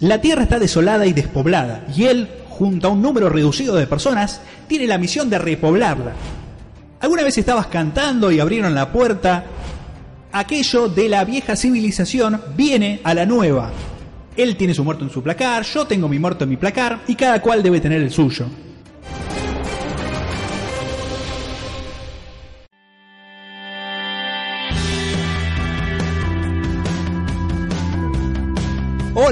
La 0.00 0.20
Tierra 0.20 0.42
está 0.42 0.58
desolada 0.58 1.06
y 1.06 1.12
despoblada, 1.12 1.86
y 1.96 2.04
él, 2.04 2.28
junto 2.48 2.88
a 2.88 2.90
un 2.90 3.02
número 3.02 3.28
reducido 3.28 3.76
de 3.76 3.86
personas, 3.86 4.40
tiene 4.66 4.86
la 4.86 4.98
misión 4.98 5.30
de 5.30 5.38
repoblarla. 5.38 6.12
¿Alguna 7.00 7.22
vez 7.22 7.38
estabas 7.38 7.68
cantando 7.68 8.30
y 8.32 8.40
abrieron 8.40 8.74
la 8.74 8.90
puerta? 8.90 9.44
Aquello 10.32 10.88
de 10.88 11.08
la 11.08 11.24
vieja 11.24 11.54
civilización 11.54 12.40
viene 12.56 13.00
a 13.04 13.14
la 13.14 13.26
nueva. 13.26 13.70
Él 14.36 14.56
tiene 14.56 14.74
su 14.74 14.82
muerto 14.82 15.04
en 15.04 15.10
su 15.10 15.22
placar, 15.22 15.62
yo 15.64 15.86
tengo 15.86 16.08
mi 16.08 16.18
muerto 16.18 16.44
en 16.44 16.50
mi 16.50 16.56
placar, 16.56 17.02
y 17.06 17.14
cada 17.14 17.40
cual 17.40 17.62
debe 17.62 17.80
tener 17.80 18.02
el 18.02 18.10
suyo. 18.10 18.46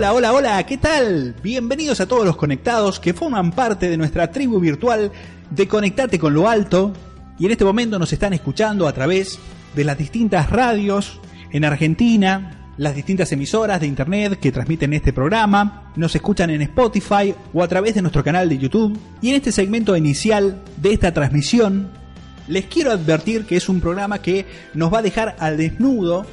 Hola, 0.01 0.15
hola, 0.15 0.33
hola, 0.33 0.65
¿qué 0.65 0.79
tal? 0.79 1.35
Bienvenidos 1.43 2.01
a 2.01 2.09
todos 2.09 2.25
los 2.25 2.35
conectados 2.35 2.99
que 2.99 3.13
forman 3.13 3.51
parte 3.51 3.91
de 3.91 3.99
nuestra 3.99 4.31
tribu 4.31 4.59
virtual 4.59 5.13
de 5.51 5.69
Conectate 5.69 6.19
con 6.19 6.33
lo 6.33 6.49
Alto. 6.49 6.95
Y 7.39 7.45
en 7.45 7.51
este 7.51 7.67
momento 7.67 7.99
nos 7.99 8.11
están 8.11 8.33
escuchando 8.33 8.89
a 8.89 8.95
través 8.95 9.39
de 9.75 9.85
las 9.85 9.99
distintas 9.99 10.49
radios 10.49 11.21
en 11.53 11.67
Argentina, 11.67 12.73
las 12.79 12.95
distintas 12.95 13.31
emisoras 13.33 13.79
de 13.79 13.89
internet 13.89 14.41
que 14.41 14.51
transmiten 14.51 14.95
este 14.95 15.13
programa, 15.13 15.93
nos 15.97 16.15
escuchan 16.15 16.49
en 16.49 16.63
Spotify 16.63 17.35
o 17.53 17.63
a 17.63 17.69
través 17.69 17.95
de 17.95 18.01
nuestro 18.01 18.25
canal 18.25 18.49
de 18.49 18.57
YouTube. 18.57 18.99
Y 19.21 19.29
en 19.29 19.35
este 19.35 19.53
segmento 19.53 19.95
inicial 19.95 20.63
de 20.79 20.95
esta 20.95 21.13
transmisión 21.13 21.91
les 22.49 22.65
quiero 22.65 22.91
advertir 22.91 23.45
que 23.45 23.59
es 23.59 23.69
un 23.69 23.83
programa 23.83 24.23
que 24.23 24.47
nos 24.73 24.91
va 24.91 25.01
a 25.01 25.03
dejar 25.03 25.37
al 25.39 25.59
desnudo 25.59 26.25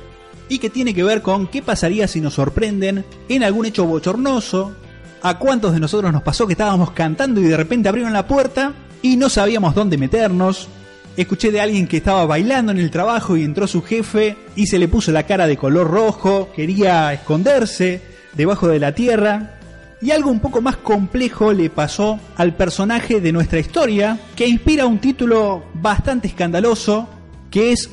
y 0.49 0.59
que 0.59 0.69
tiene 0.69 0.93
que 0.93 1.03
ver 1.03 1.21
con 1.21 1.47
qué 1.47 1.61
pasaría 1.61 2.07
si 2.07 2.21
nos 2.21 2.35
sorprenden 2.35 3.05
en 3.29 3.43
algún 3.43 3.65
hecho 3.65 3.85
bochornoso, 3.85 4.73
a 5.21 5.37
cuántos 5.37 5.73
de 5.73 5.79
nosotros 5.79 6.11
nos 6.11 6.23
pasó 6.23 6.47
que 6.47 6.53
estábamos 6.53 6.91
cantando 6.91 7.41
y 7.41 7.45
de 7.45 7.57
repente 7.57 7.89
abrieron 7.89 8.13
la 8.13 8.27
puerta 8.27 8.73
y 9.01 9.17
no 9.17 9.29
sabíamos 9.29 9.75
dónde 9.75 9.97
meternos. 9.97 10.69
Escuché 11.15 11.51
de 11.51 11.61
alguien 11.61 11.87
que 11.87 11.97
estaba 11.97 12.25
bailando 12.25 12.71
en 12.71 12.77
el 12.77 12.91
trabajo 12.91 13.35
y 13.35 13.43
entró 13.43 13.65
su 13.65 13.81
jefe 13.81 14.37
y 14.55 14.67
se 14.67 14.77
le 14.77 14.87
puso 14.87 15.11
la 15.11 15.23
cara 15.23 15.47
de 15.47 15.57
color 15.57 15.89
rojo, 15.89 16.49
quería 16.55 17.11
esconderse 17.11 18.01
debajo 18.33 18.67
de 18.67 18.79
la 18.79 18.93
tierra. 18.93 19.53
Y 19.99 20.11
algo 20.11 20.29
un 20.29 20.39
poco 20.39 20.61
más 20.61 20.77
complejo 20.77 21.53
le 21.53 21.71
pasó 21.71 22.19
al 22.35 22.53
personaje 22.55 23.19
de 23.19 23.31
nuestra 23.31 23.57
historia, 23.57 24.19
que 24.35 24.47
inspira 24.47 24.85
un 24.85 24.99
título 24.99 25.63
bastante 25.73 26.27
escandaloso, 26.27 27.09
que 27.49 27.71
es 27.71 27.89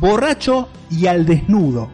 Borracho 0.00 0.68
y 0.90 1.06
al 1.06 1.26
desnudo. 1.26 1.90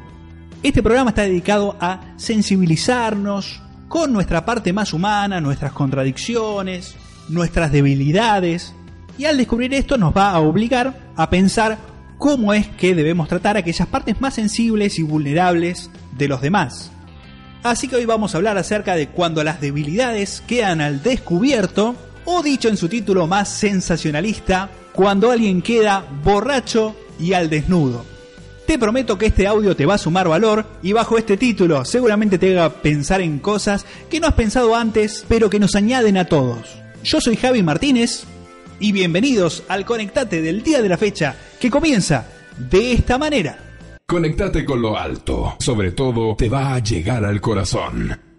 Este 0.62 0.82
programa 0.82 1.10
está 1.10 1.22
dedicado 1.22 1.76
a 1.80 2.14
sensibilizarnos 2.16 3.62
con 3.88 4.12
nuestra 4.12 4.44
parte 4.44 4.72
más 4.72 4.92
humana, 4.92 5.40
nuestras 5.40 5.72
contradicciones, 5.72 6.96
nuestras 7.28 7.72
debilidades, 7.72 8.74
y 9.18 9.24
al 9.24 9.36
descubrir 9.36 9.74
esto 9.74 9.98
nos 9.98 10.16
va 10.16 10.30
a 10.30 10.40
obligar 10.40 10.98
a 11.16 11.28
pensar 11.28 11.78
cómo 12.18 12.52
es 12.52 12.68
que 12.68 12.94
debemos 12.94 13.28
tratar 13.28 13.56
aquellas 13.56 13.88
partes 13.88 14.20
más 14.20 14.34
sensibles 14.34 14.98
y 14.98 15.02
vulnerables 15.02 15.90
de 16.16 16.28
los 16.28 16.40
demás. 16.40 16.90
Así 17.62 17.88
que 17.88 17.96
hoy 17.96 18.04
vamos 18.04 18.34
a 18.34 18.38
hablar 18.38 18.56
acerca 18.56 18.94
de 18.94 19.08
cuando 19.08 19.44
las 19.44 19.60
debilidades 19.60 20.42
quedan 20.46 20.80
al 20.80 21.02
descubierto, 21.02 21.96
o 22.24 22.42
dicho 22.42 22.68
en 22.68 22.76
su 22.76 22.88
título 22.88 23.26
más 23.26 23.48
sensacionalista, 23.48 24.70
cuando 24.92 25.30
alguien 25.30 25.62
queda 25.62 26.04
borracho 26.22 26.94
y 27.20 27.34
al 27.34 27.50
desnudo. 27.50 28.04
Te 28.66 28.78
prometo 28.78 29.18
que 29.18 29.26
este 29.26 29.46
audio 29.46 29.74
te 29.74 29.84
va 29.84 29.94
a 29.94 29.98
sumar 29.98 30.28
valor 30.28 30.64
y 30.82 30.92
bajo 30.92 31.18
este 31.18 31.36
título 31.36 31.84
seguramente 31.84 32.38
te 32.38 32.56
haga 32.56 32.70
pensar 32.70 33.20
en 33.20 33.40
cosas 33.40 33.84
que 34.08 34.20
no 34.20 34.28
has 34.28 34.34
pensado 34.34 34.76
antes, 34.76 35.24
pero 35.28 35.50
que 35.50 35.58
nos 35.58 35.74
añaden 35.74 36.16
a 36.16 36.26
todos. 36.26 36.68
Yo 37.02 37.20
soy 37.20 37.36
Javi 37.36 37.62
Martínez 37.62 38.24
y 38.78 38.92
bienvenidos 38.92 39.64
al 39.68 39.84
Conectate 39.84 40.40
del 40.40 40.62
día 40.62 40.82
de 40.82 40.88
la 40.88 40.98
fecha 40.98 41.36
que 41.58 41.70
comienza 41.70 42.28
de 42.56 42.92
esta 42.92 43.18
manera. 43.18 43.58
Conectate 44.06 44.64
con 44.64 44.80
lo 44.82 44.96
alto, 44.96 45.56
sobre 45.58 45.92
todo 45.92 46.34
te 46.36 46.48
va 46.48 46.74
a 46.74 46.78
llegar 46.78 47.24
al 47.24 47.40
corazón. 47.40 48.29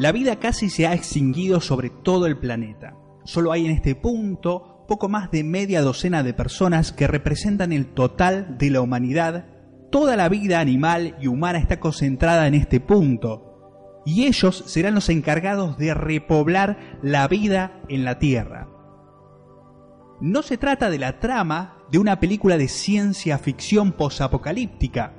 La 0.00 0.12
vida 0.12 0.36
casi 0.36 0.70
se 0.70 0.86
ha 0.86 0.94
extinguido 0.94 1.60
sobre 1.60 1.90
todo 1.90 2.24
el 2.24 2.38
planeta. 2.38 2.96
Solo 3.24 3.52
hay 3.52 3.66
en 3.66 3.72
este 3.72 3.94
punto 3.94 4.86
poco 4.88 5.10
más 5.10 5.30
de 5.30 5.44
media 5.44 5.82
docena 5.82 6.22
de 6.22 6.32
personas 6.32 6.90
que 6.90 7.06
representan 7.06 7.70
el 7.70 7.92
total 7.92 8.56
de 8.56 8.70
la 8.70 8.80
humanidad. 8.80 9.44
Toda 9.90 10.16
la 10.16 10.30
vida 10.30 10.58
animal 10.58 11.18
y 11.20 11.26
humana 11.26 11.58
está 11.58 11.80
concentrada 11.80 12.46
en 12.46 12.54
este 12.54 12.80
punto, 12.80 14.00
y 14.06 14.24
ellos 14.24 14.64
serán 14.68 14.94
los 14.94 15.10
encargados 15.10 15.76
de 15.76 15.92
repoblar 15.92 16.98
la 17.02 17.28
vida 17.28 17.82
en 17.90 18.06
la 18.06 18.18
Tierra. 18.18 18.70
No 20.22 20.40
se 20.40 20.56
trata 20.56 20.88
de 20.88 20.98
la 20.98 21.20
trama 21.20 21.76
de 21.92 21.98
una 21.98 22.20
película 22.20 22.56
de 22.56 22.68
ciencia 22.68 23.36
ficción 23.36 23.92
posapocalíptica, 23.92 25.12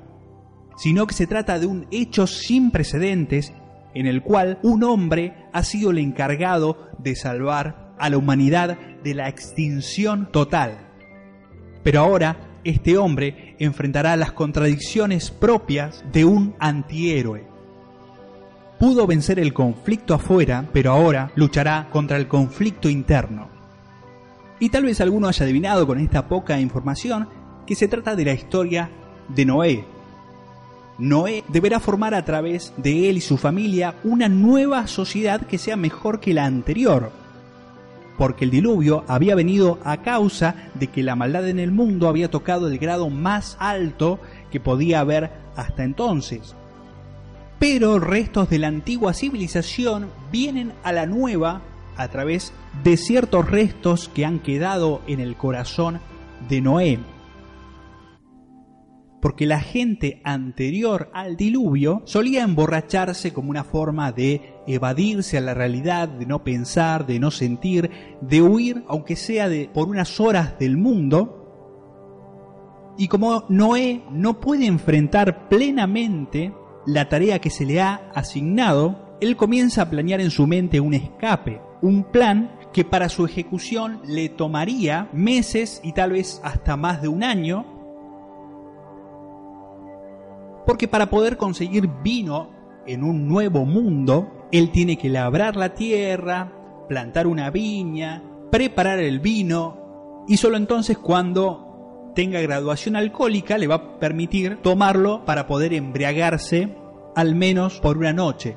sino 0.76 1.06
que 1.06 1.14
se 1.14 1.28
trata 1.28 1.60
de 1.60 1.66
un 1.66 1.86
hecho 1.92 2.26
sin 2.26 2.72
precedentes 2.72 3.54
en 3.94 4.06
el 4.06 4.22
cual 4.22 4.58
un 4.62 4.84
hombre 4.84 5.34
ha 5.52 5.62
sido 5.62 5.90
el 5.90 5.98
encargado 5.98 6.90
de 6.98 7.14
salvar 7.14 7.94
a 7.98 8.10
la 8.10 8.18
humanidad 8.18 8.78
de 9.02 9.14
la 9.14 9.28
extinción 9.28 10.30
total. 10.32 10.88
Pero 11.82 12.00
ahora 12.00 12.58
este 12.64 12.96
hombre 12.96 13.56
enfrentará 13.58 14.16
las 14.16 14.32
contradicciones 14.32 15.30
propias 15.30 16.04
de 16.12 16.24
un 16.24 16.54
antihéroe. 16.58 17.44
Pudo 18.78 19.06
vencer 19.06 19.38
el 19.38 19.52
conflicto 19.52 20.14
afuera, 20.14 20.68
pero 20.72 20.92
ahora 20.92 21.30
luchará 21.36 21.88
contra 21.90 22.16
el 22.16 22.26
conflicto 22.26 22.88
interno. 22.88 23.48
Y 24.58 24.70
tal 24.70 24.84
vez 24.84 25.00
alguno 25.00 25.28
haya 25.28 25.44
adivinado 25.44 25.86
con 25.86 25.98
esta 25.98 26.28
poca 26.28 26.58
información 26.58 27.28
que 27.66 27.74
se 27.74 27.88
trata 27.88 28.16
de 28.16 28.24
la 28.24 28.32
historia 28.32 28.90
de 29.28 29.44
Noé, 29.44 29.84
Noé 31.02 31.42
deberá 31.48 31.80
formar 31.80 32.14
a 32.14 32.24
través 32.24 32.72
de 32.76 33.10
él 33.10 33.16
y 33.16 33.20
su 33.20 33.36
familia 33.36 33.96
una 34.04 34.28
nueva 34.28 34.86
sociedad 34.86 35.40
que 35.44 35.58
sea 35.58 35.76
mejor 35.76 36.20
que 36.20 36.32
la 36.32 36.44
anterior, 36.44 37.10
porque 38.16 38.44
el 38.44 38.52
diluvio 38.52 39.02
había 39.08 39.34
venido 39.34 39.80
a 39.82 39.96
causa 40.02 40.54
de 40.74 40.86
que 40.86 41.02
la 41.02 41.16
maldad 41.16 41.48
en 41.48 41.58
el 41.58 41.72
mundo 41.72 42.06
había 42.06 42.30
tocado 42.30 42.68
el 42.68 42.78
grado 42.78 43.10
más 43.10 43.56
alto 43.58 44.20
que 44.52 44.60
podía 44.60 45.00
haber 45.00 45.32
hasta 45.56 45.82
entonces. 45.82 46.54
Pero 47.58 47.98
restos 47.98 48.48
de 48.48 48.60
la 48.60 48.68
antigua 48.68 49.12
civilización 49.12 50.06
vienen 50.30 50.72
a 50.84 50.92
la 50.92 51.06
nueva 51.06 51.62
a 51.96 52.06
través 52.06 52.52
de 52.84 52.96
ciertos 52.96 53.50
restos 53.50 54.08
que 54.08 54.24
han 54.24 54.38
quedado 54.38 55.02
en 55.08 55.18
el 55.18 55.34
corazón 55.34 55.98
de 56.48 56.60
Noé 56.60 57.00
porque 59.22 59.46
la 59.46 59.60
gente 59.60 60.20
anterior 60.24 61.08
al 61.14 61.36
diluvio 61.36 62.02
solía 62.06 62.42
emborracharse 62.42 63.32
como 63.32 63.50
una 63.50 63.62
forma 63.62 64.10
de 64.10 64.56
evadirse 64.66 65.38
a 65.38 65.40
la 65.40 65.54
realidad, 65.54 66.08
de 66.08 66.26
no 66.26 66.42
pensar, 66.42 67.06
de 67.06 67.20
no 67.20 67.30
sentir, 67.30 67.88
de 68.20 68.42
huir, 68.42 68.82
aunque 68.88 69.14
sea 69.14 69.48
de, 69.48 69.70
por 69.72 69.86
unas 69.86 70.18
horas 70.18 70.58
del 70.58 70.76
mundo. 70.76 71.38
Y 72.98 73.06
como 73.06 73.44
Noé 73.48 74.02
no 74.10 74.40
puede 74.40 74.66
enfrentar 74.66 75.48
plenamente 75.48 76.52
la 76.84 77.08
tarea 77.08 77.38
que 77.38 77.50
se 77.50 77.64
le 77.64 77.80
ha 77.80 78.10
asignado, 78.16 79.16
él 79.20 79.36
comienza 79.36 79.82
a 79.82 79.88
planear 79.88 80.20
en 80.20 80.32
su 80.32 80.48
mente 80.48 80.80
un 80.80 80.94
escape, 80.94 81.60
un 81.80 82.02
plan 82.10 82.58
que 82.72 82.84
para 82.84 83.08
su 83.08 83.24
ejecución 83.24 84.00
le 84.04 84.30
tomaría 84.30 85.08
meses 85.12 85.80
y 85.84 85.92
tal 85.92 86.10
vez 86.10 86.40
hasta 86.42 86.76
más 86.76 87.02
de 87.02 87.06
un 87.06 87.22
año, 87.22 87.81
porque 90.66 90.88
para 90.88 91.10
poder 91.10 91.36
conseguir 91.36 91.88
vino 92.02 92.50
en 92.86 93.02
un 93.02 93.28
nuevo 93.28 93.64
mundo, 93.64 94.48
él 94.52 94.70
tiene 94.70 94.96
que 94.96 95.08
labrar 95.08 95.56
la 95.56 95.74
tierra, 95.74 96.52
plantar 96.88 97.26
una 97.26 97.50
viña, 97.50 98.22
preparar 98.50 98.98
el 98.98 99.20
vino, 99.20 100.24
y 100.28 100.36
solo 100.36 100.56
entonces 100.56 100.98
cuando 100.98 102.12
tenga 102.14 102.40
graduación 102.40 102.96
alcohólica 102.96 103.58
le 103.58 103.66
va 103.66 103.74
a 103.76 103.98
permitir 103.98 104.58
tomarlo 104.62 105.24
para 105.24 105.46
poder 105.46 105.72
embriagarse 105.72 106.76
al 107.16 107.34
menos 107.34 107.80
por 107.80 107.98
una 107.98 108.12
noche. 108.12 108.56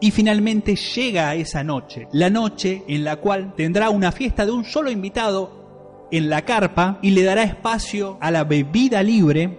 Y 0.00 0.12
finalmente 0.12 0.76
llega 0.76 1.28
a 1.28 1.34
esa 1.34 1.62
noche, 1.62 2.08
la 2.12 2.30
noche 2.30 2.84
en 2.88 3.04
la 3.04 3.16
cual 3.16 3.54
tendrá 3.54 3.90
una 3.90 4.12
fiesta 4.12 4.46
de 4.46 4.52
un 4.52 4.64
solo 4.64 4.90
invitado 4.90 6.08
en 6.10 6.30
la 6.30 6.42
carpa 6.42 6.98
y 7.02 7.10
le 7.10 7.22
dará 7.22 7.42
espacio 7.42 8.16
a 8.20 8.30
la 8.30 8.44
bebida 8.44 9.02
libre 9.02 9.58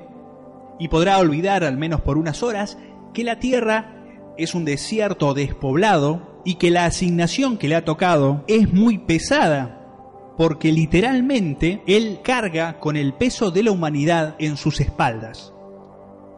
y 0.81 0.87
podrá 0.87 1.19
olvidar 1.19 1.63
al 1.63 1.77
menos 1.77 2.01
por 2.01 2.17
unas 2.17 2.41
horas 2.41 2.79
que 3.13 3.23
la 3.23 3.37
tierra 3.37 4.33
es 4.35 4.55
un 4.55 4.65
desierto 4.65 5.35
despoblado 5.35 6.41
y 6.43 6.55
que 6.55 6.71
la 6.71 6.85
asignación 6.85 7.59
que 7.59 7.67
le 7.67 7.75
ha 7.75 7.85
tocado 7.85 8.43
es 8.47 8.73
muy 8.73 8.97
pesada 8.97 10.33
porque 10.37 10.71
literalmente 10.71 11.83
él 11.85 12.21
carga 12.23 12.79
con 12.79 12.97
el 12.97 13.13
peso 13.13 13.51
de 13.51 13.61
la 13.61 13.69
humanidad 13.69 14.35
en 14.39 14.57
sus 14.57 14.79
espaldas. 14.79 15.53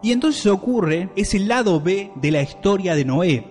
Y 0.01 0.11
entonces 0.11 0.45
ocurre 0.47 1.09
ese 1.15 1.39
lado 1.39 1.79
B 1.79 2.11
de 2.15 2.31
la 2.31 2.41
historia 2.41 2.95
de 2.95 3.05
Noé, 3.05 3.47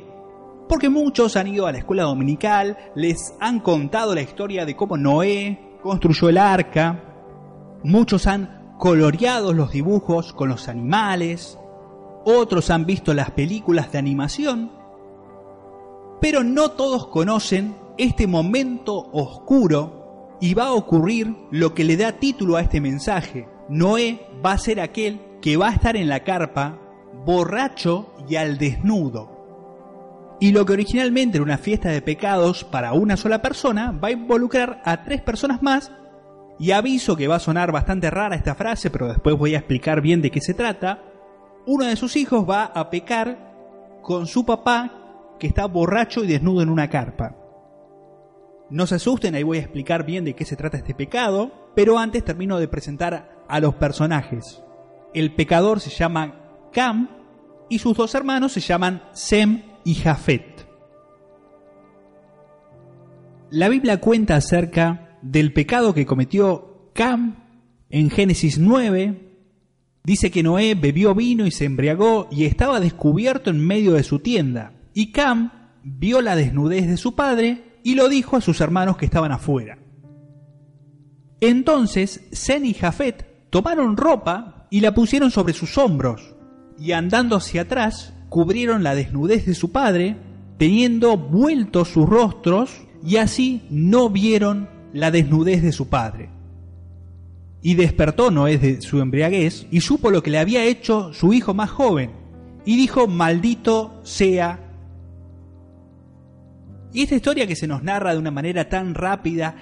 porque 0.68 0.90
muchos 0.90 1.36
han 1.36 1.48
ido 1.48 1.66
a 1.66 1.72
la 1.72 1.78
escuela 1.78 2.02
dominical, 2.02 2.76
les 2.94 3.32
han 3.40 3.60
contado 3.60 4.14
la 4.14 4.20
historia 4.20 4.66
de 4.66 4.76
cómo 4.76 4.98
Noé 4.98 5.78
construyó 5.82 6.28
el 6.28 6.36
arca, 6.36 7.02
muchos 7.82 8.26
han 8.26 8.61
coloreado 8.82 9.52
los 9.52 9.70
dibujos 9.70 10.32
con 10.32 10.48
los 10.48 10.66
animales, 10.66 11.56
otros 12.24 12.68
han 12.68 12.84
visto 12.84 13.14
las 13.14 13.30
películas 13.30 13.92
de 13.92 13.98
animación, 13.98 14.72
pero 16.20 16.42
no 16.42 16.72
todos 16.72 17.06
conocen 17.06 17.76
este 17.96 18.26
momento 18.26 19.08
oscuro 19.12 20.36
y 20.40 20.54
va 20.54 20.64
a 20.64 20.72
ocurrir 20.72 21.32
lo 21.52 21.74
que 21.74 21.84
le 21.84 21.96
da 21.96 22.18
título 22.18 22.56
a 22.56 22.62
este 22.62 22.80
mensaje. 22.80 23.48
Noé 23.68 24.26
va 24.44 24.50
a 24.50 24.58
ser 24.58 24.80
aquel 24.80 25.20
que 25.40 25.56
va 25.56 25.68
a 25.68 25.74
estar 25.74 25.94
en 25.94 26.08
la 26.08 26.24
carpa 26.24 26.80
borracho 27.24 28.12
y 28.28 28.34
al 28.34 28.58
desnudo. 28.58 29.30
Y 30.40 30.50
lo 30.50 30.66
que 30.66 30.72
originalmente 30.72 31.36
era 31.36 31.44
una 31.44 31.58
fiesta 31.58 31.90
de 31.90 32.02
pecados 32.02 32.64
para 32.64 32.94
una 32.94 33.16
sola 33.16 33.42
persona 33.42 33.92
va 33.92 34.08
a 34.08 34.10
involucrar 34.10 34.82
a 34.84 35.04
tres 35.04 35.22
personas 35.22 35.62
más. 35.62 35.92
Y 36.62 36.70
aviso 36.70 37.16
que 37.16 37.26
va 37.26 37.34
a 37.34 37.40
sonar 37.40 37.72
bastante 37.72 38.08
rara 38.08 38.36
esta 38.36 38.54
frase, 38.54 38.88
pero 38.88 39.08
después 39.08 39.36
voy 39.36 39.56
a 39.56 39.58
explicar 39.58 40.00
bien 40.00 40.22
de 40.22 40.30
qué 40.30 40.40
se 40.40 40.54
trata. 40.54 41.02
Uno 41.66 41.86
de 41.86 41.96
sus 41.96 42.14
hijos 42.14 42.48
va 42.48 42.66
a 42.66 42.88
pecar 42.88 43.98
con 44.00 44.28
su 44.28 44.46
papá 44.46 45.34
que 45.40 45.48
está 45.48 45.66
borracho 45.66 46.22
y 46.22 46.28
desnudo 46.28 46.62
en 46.62 46.68
una 46.68 46.88
carpa. 46.88 47.34
No 48.70 48.86
se 48.86 48.94
asusten, 48.94 49.34
ahí 49.34 49.42
voy 49.42 49.58
a 49.58 49.62
explicar 49.62 50.06
bien 50.06 50.24
de 50.24 50.36
qué 50.36 50.44
se 50.44 50.54
trata 50.54 50.76
este 50.76 50.94
pecado, 50.94 51.72
pero 51.74 51.98
antes 51.98 52.24
termino 52.24 52.60
de 52.60 52.68
presentar 52.68 53.44
a 53.48 53.58
los 53.58 53.74
personajes. 53.74 54.62
El 55.14 55.34
pecador 55.34 55.80
se 55.80 55.90
llama 55.90 56.68
Cam 56.72 57.08
y 57.68 57.80
sus 57.80 57.96
dos 57.96 58.14
hermanos 58.14 58.52
se 58.52 58.60
llaman 58.60 59.02
Sem 59.14 59.64
y 59.82 59.96
Jafet. 59.96 60.68
La 63.50 63.68
Biblia 63.68 63.98
cuenta 63.98 64.36
acerca 64.36 65.01
del 65.22 65.52
pecado 65.52 65.94
que 65.94 66.06
cometió 66.06 66.90
Cam 66.94 67.36
en 67.90 68.10
Génesis 68.10 68.58
9. 68.58 69.30
Dice 70.04 70.30
que 70.30 70.42
Noé 70.42 70.74
bebió 70.74 71.14
vino 71.14 71.46
y 71.46 71.50
se 71.50 71.64
embriagó 71.64 72.28
y 72.30 72.44
estaba 72.44 72.80
descubierto 72.80 73.50
en 73.50 73.64
medio 73.64 73.92
de 73.92 74.02
su 74.02 74.18
tienda. 74.18 74.72
Y 74.94 75.12
Cam 75.12 75.52
vio 75.84 76.20
la 76.20 76.36
desnudez 76.36 76.88
de 76.88 76.96
su 76.96 77.14
padre 77.14 77.78
y 77.84 77.94
lo 77.94 78.08
dijo 78.08 78.36
a 78.36 78.40
sus 78.40 78.60
hermanos 78.60 78.96
que 78.96 79.06
estaban 79.06 79.32
afuera. 79.32 79.78
Entonces 81.40 82.28
Zen 82.32 82.64
y 82.64 82.74
Jafet 82.74 83.50
tomaron 83.50 83.96
ropa 83.96 84.68
y 84.70 84.80
la 84.80 84.94
pusieron 84.94 85.30
sobre 85.30 85.52
sus 85.52 85.76
hombros, 85.76 86.34
y 86.78 86.92
andando 86.92 87.36
hacia 87.36 87.62
atrás 87.62 88.14
cubrieron 88.28 88.82
la 88.82 88.94
desnudez 88.94 89.44
de 89.44 89.54
su 89.54 89.72
padre, 89.72 90.16
teniendo 90.56 91.18
vueltos 91.18 91.88
sus 91.88 92.08
rostros, 92.08 92.86
y 93.04 93.16
así 93.16 93.62
no 93.68 94.08
vieron 94.08 94.68
la 94.92 95.10
desnudez 95.10 95.62
de 95.62 95.72
su 95.72 95.88
padre. 95.88 96.30
Y 97.62 97.74
despertó 97.74 98.30
Noé 98.30 98.58
de 98.58 98.80
su 98.80 99.00
embriaguez, 99.00 99.66
y 99.70 99.80
supo 99.80 100.10
lo 100.10 100.22
que 100.22 100.30
le 100.30 100.38
había 100.38 100.64
hecho 100.64 101.12
su 101.12 101.32
hijo 101.32 101.54
más 101.54 101.70
joven, 101.70 102.10
y 102.64 102.76
dijo, 102.76 103.06
maldito 103.06 104.00
sea. 104.02 104.60
Y 106.92 107.02
esta 107.02 107.14
historia 107.14 107.46
que 107.46 107.56
se 107.56 107.66
nos 107.66 107.82
narra 107.82 108.12
de 108.12 108.18
una 108.18 108.30
manera 108.30 108.68
tan 108.68 108.94
rápida, 108.94 109.56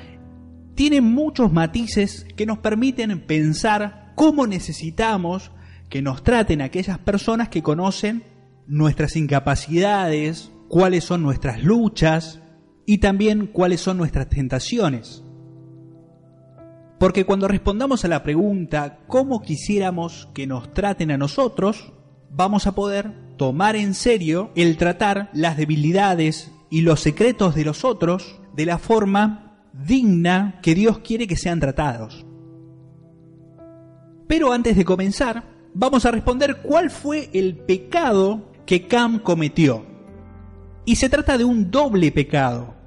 tiene 0.74 1.00
muchos 1.00 1.52
matices 1.52 2.26
que 2.36 2.46
nos 2.46 2.58
permiten 2.58 3.20
pensar 3.26 4.12
cómo 4.14 4.46
necesitamos 4.46 5.50
que 5.88 6.02
nos 6.02 6.22
traten 6.22 6.62
aquellas 6.62 6.98
personas 6.98 7.48
que 7.48 7.62
conocen 7.62 8.22
nuestras 8.66 9.16
incapacidades, 9.16 10.52
cuáles 10.68 11.04
son 11.04 11.22
nuestras 11.22 11.62
luchas 11.62 12.40
y 12.90 12.98
también 12.98 13.46
cuáles 13.46 13.80
son 13.80 13.98
nuestras 13.98 14.28
tentaciones. 14.28 15.22
Porque 16.98 17.24
cuando 17.24 17.46
respondamos 17.46 18.04
a 18.04 18.08
la 18.08 18.24
pregunta 18.24 18.98
¿cómo 19.06 19.42
quisiéramos 19.42 20.28
que 20.34 20.48
nos 20.48 20.74
traten 20.74 21.12
a 21.12 21.16
nosotros? 21.16 21.92
vamos 22.30 22.66
a 22.66 22.74
poder 22.74 23.12
tomar 23.36 23.76
en 23.76 23.94
serio 23.94 24.50
el 24.56 24.76
tratar 24.76 25.30
las 25.32 25.56
debilidades 25.56 26.50
y 26.68 26.80
los 26.80 26.98
secretos 26.98 27.54
de 27.54 27.64
los 27.64 27.84
otros 27.84 28.40
de 28.56 28.66
la 28.66 28.78
forma 28.78 29.68
digna 29.72 30.58
que 30.60 30.74
Dios 30.74 30.98
quiere 30.98 31.28
que 31.28 31.36
sean 31.36 31.60
tratados. 31.60 32.26
Pero 34.26 34.52
antes 34.52 34.76
de 34.76 34.84
comenzar, 34.84 35.44
vamos 35.74 36.06
a 36.06 36.10
responder 36.10 36.56
cuál 36.56 36.90
fue 36.90 37.30
el 37.34 37.56
pecado 37.56 38.50
que 38.66 38.88
Cam 38.88 39.20
cometió. 39.20 39.86
Y 40.84 40.96
se 40.96 41.08
trata 41.08 41.38
de 41.38 41.44
un 41.44 41.70
doble 41.70 42.10
pecado. 42.10 42.79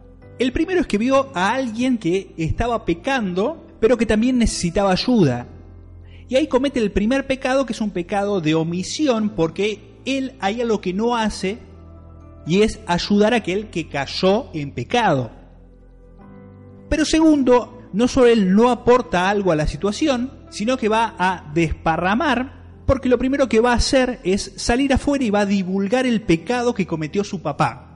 El 0.44 0.52
primero 0.52 0.82
es 0.82 0.88
que 0.88 0.98
vio 0.98 1.32
a 1.34 1.54
alguien 1.54 1.98
que 1.98 2.34
estaba 2.36 2.84
pecando, 2.84 3.66
pero 3.80 3.98
que 3.98 4.06
también 4.06 4.38
necesitaba 4.38 4.92
ayuda. 4.92 5.48
Y 6.28 6.36
ahí 6.36 6.48
comete 6.48 6.82
el 6.82 6.92
primer 6.92 7.28
pecado, 7.28 7.66
que 7.66 7.72
es 7.72 7.80
un 7.80 7.92
pecado 7.92 8.42
de 8.42 8.54
omisión, 8.54 9.30
porque 9.30 10.02
él 10.04 10.34
hay 10.42 10.60
algo 10.60 10.82
que 10.82 10.92
no 10.92 11.16
hace, 11.16 11.60
y 12.46 12.62
es 12.62 12.82
ayudar 12.88 13.34
a 13.34 13.38
aquel 13.38 13.70
que 13.70 13.88
cayó 13.88 14.48
en 14.54 14.72
pecado. 14.72 15.32
Pero 16.90 17.06
segundo, 17.06 17.82
no 17.94 18.10
solo 18.10 18.28
él 18.28 18.54
no 18.54 18.70
aporta 18.70 19.30
algo 19.30 19.54
a 19.54 19.56
la 19.56 19.66
situación, 19.66 20.30
sino 20.50 20.76
que 20.76 20.90
va 20.90 21.16
a 21.18 21.54
desparramar 21.54 22.84
porque 22.86 23.08
lo 23.08 23.18
primero 23.18 23.48
que 23.48 23.62
va 23.62 23.72
a 23.72 23.76
hacer 23.76 24.20
es 24.26 24.52
salir 24.58 24.92
afuera 24.92 25.24
y 25.24 25.30
va 25.30 25.40
a 25.40 25.46
divulgar 25.46 26.06
el 26.06 26.22
pecado 26.22 26.74
que 26.74 26.86
cometió 26.86 27.24
su 27.24 27.42
papá. 27.42 27.93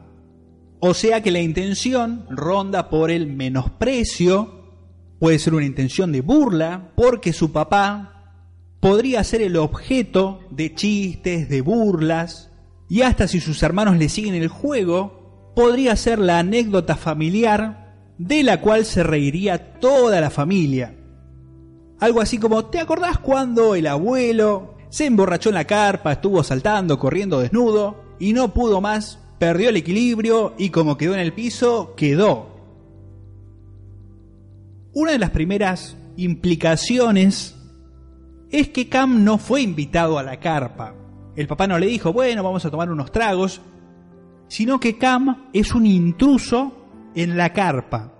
O 0.79 0.93
sea 0.93 1.21
que 1.21 1.31
la 1.31 1.39
intención 1.39 2.25
ronda 2.29 2.89
por 2.89 3.09
el 3.09 3.27
menosprecio, 3.27 4.57
puede 5.19 5.39
ser 5.39 5.55
una 5.55 5.65
intención 5.65 6.11
de 6.11 6.21
burla, 6.21 6.91
porque 6.95 7.33
su 7.33 7.51
papá 7.51 8.17
podría 8.79 9.23
ser 9.23 9.41
el 9.41 9.57
objeto 9.57 10.39
de 10.51 10.75
chistes, 10.75 11.49
de 11.49 11.61
burlas, 11.61 12.51
y 12.89 13.01
hasta 13.01 13.27
si 13.27 13.39
sus 13.39 13.61
hermanos 13.63 13.97
le 13.97 14.07
siguen 14.07 14.35
el 14.35 14.47
juego, 14.47 15.51
podría 15.55 15.95
ser 15.95 16.19
la 16.19 16.39
anécdota 16.39 16.95
familiar 16.95 18.13
de 18.19 18.43
la 18.43 18.61
cual 18.61 18.85
se 18.85 19.03
reiría 19.03 19.79
toda 19.79 20.21
la 20.21 20.29
familia. 20.29 20.95
Algo 21.99 22.21
así 22.21 22.37
como, 22.37 22.65
¿te 22.65 22.79
acordás 22.79 23.17
cuando 23.17 23.73
el 23.73 23.87
abuelo 23.87 24.75
se 24.89 25.05
emborrachó 25.05 25.49
en 25.49 25.55
la 25.55 25.65
carpa, 25.65 26.13
estuvo 26.13 26.43
saltando, 26.43 26.99
corriendo 26.99 27.39
desnudo 27.39 28.03
y 28.19 28.33
no 28.33 28.53
pudo 28.53 28.81
más, 28.81 29.19
perdió 29.39 29.69
el 29.69 29.77
equilibrio 29.77 30.53
y 30.57 30.69
como 30.69 30.97
quedó 30.97 31.13
en 31.13 31.19
el 31.19 31.33
piso, 31.33 31.93
quedó. 31.95 32.57
Una 34.93 35.11
de 35.11 35.19
las 35.19 35.29
primeras 35.29 35.95
implicaciones 36.15 37.55
es 38.49 38.69
que 38.69 38.89
Cam 38.89 39.23
no 39.23 39.37
fue 39.37 39.61
invitado 39.61 40.17
a 40.17 40.23
la 40.23 40.39
carpa. 40.39 40.95
El 41.35 41.47
papá 41.47 41.67
no 41.67 41.77
le 41.77 41.85
dijo, 41.85 42.13
bueno, 42.13 42.43
vamos 42.43 42.65
a 42.65 42.71
tomar 42.71 42.89
unos 42.89 43.11
tragos, 43.11 43.61
sino 44.47 44.79
que 44.79 44.97
Cam 44.97 45.49
es 45.53 45.75
un 45.75 45.85
intruso 45.85 46.73
en 47.13 47.37
la 47.37 47.53
carpa. 47.53 48.13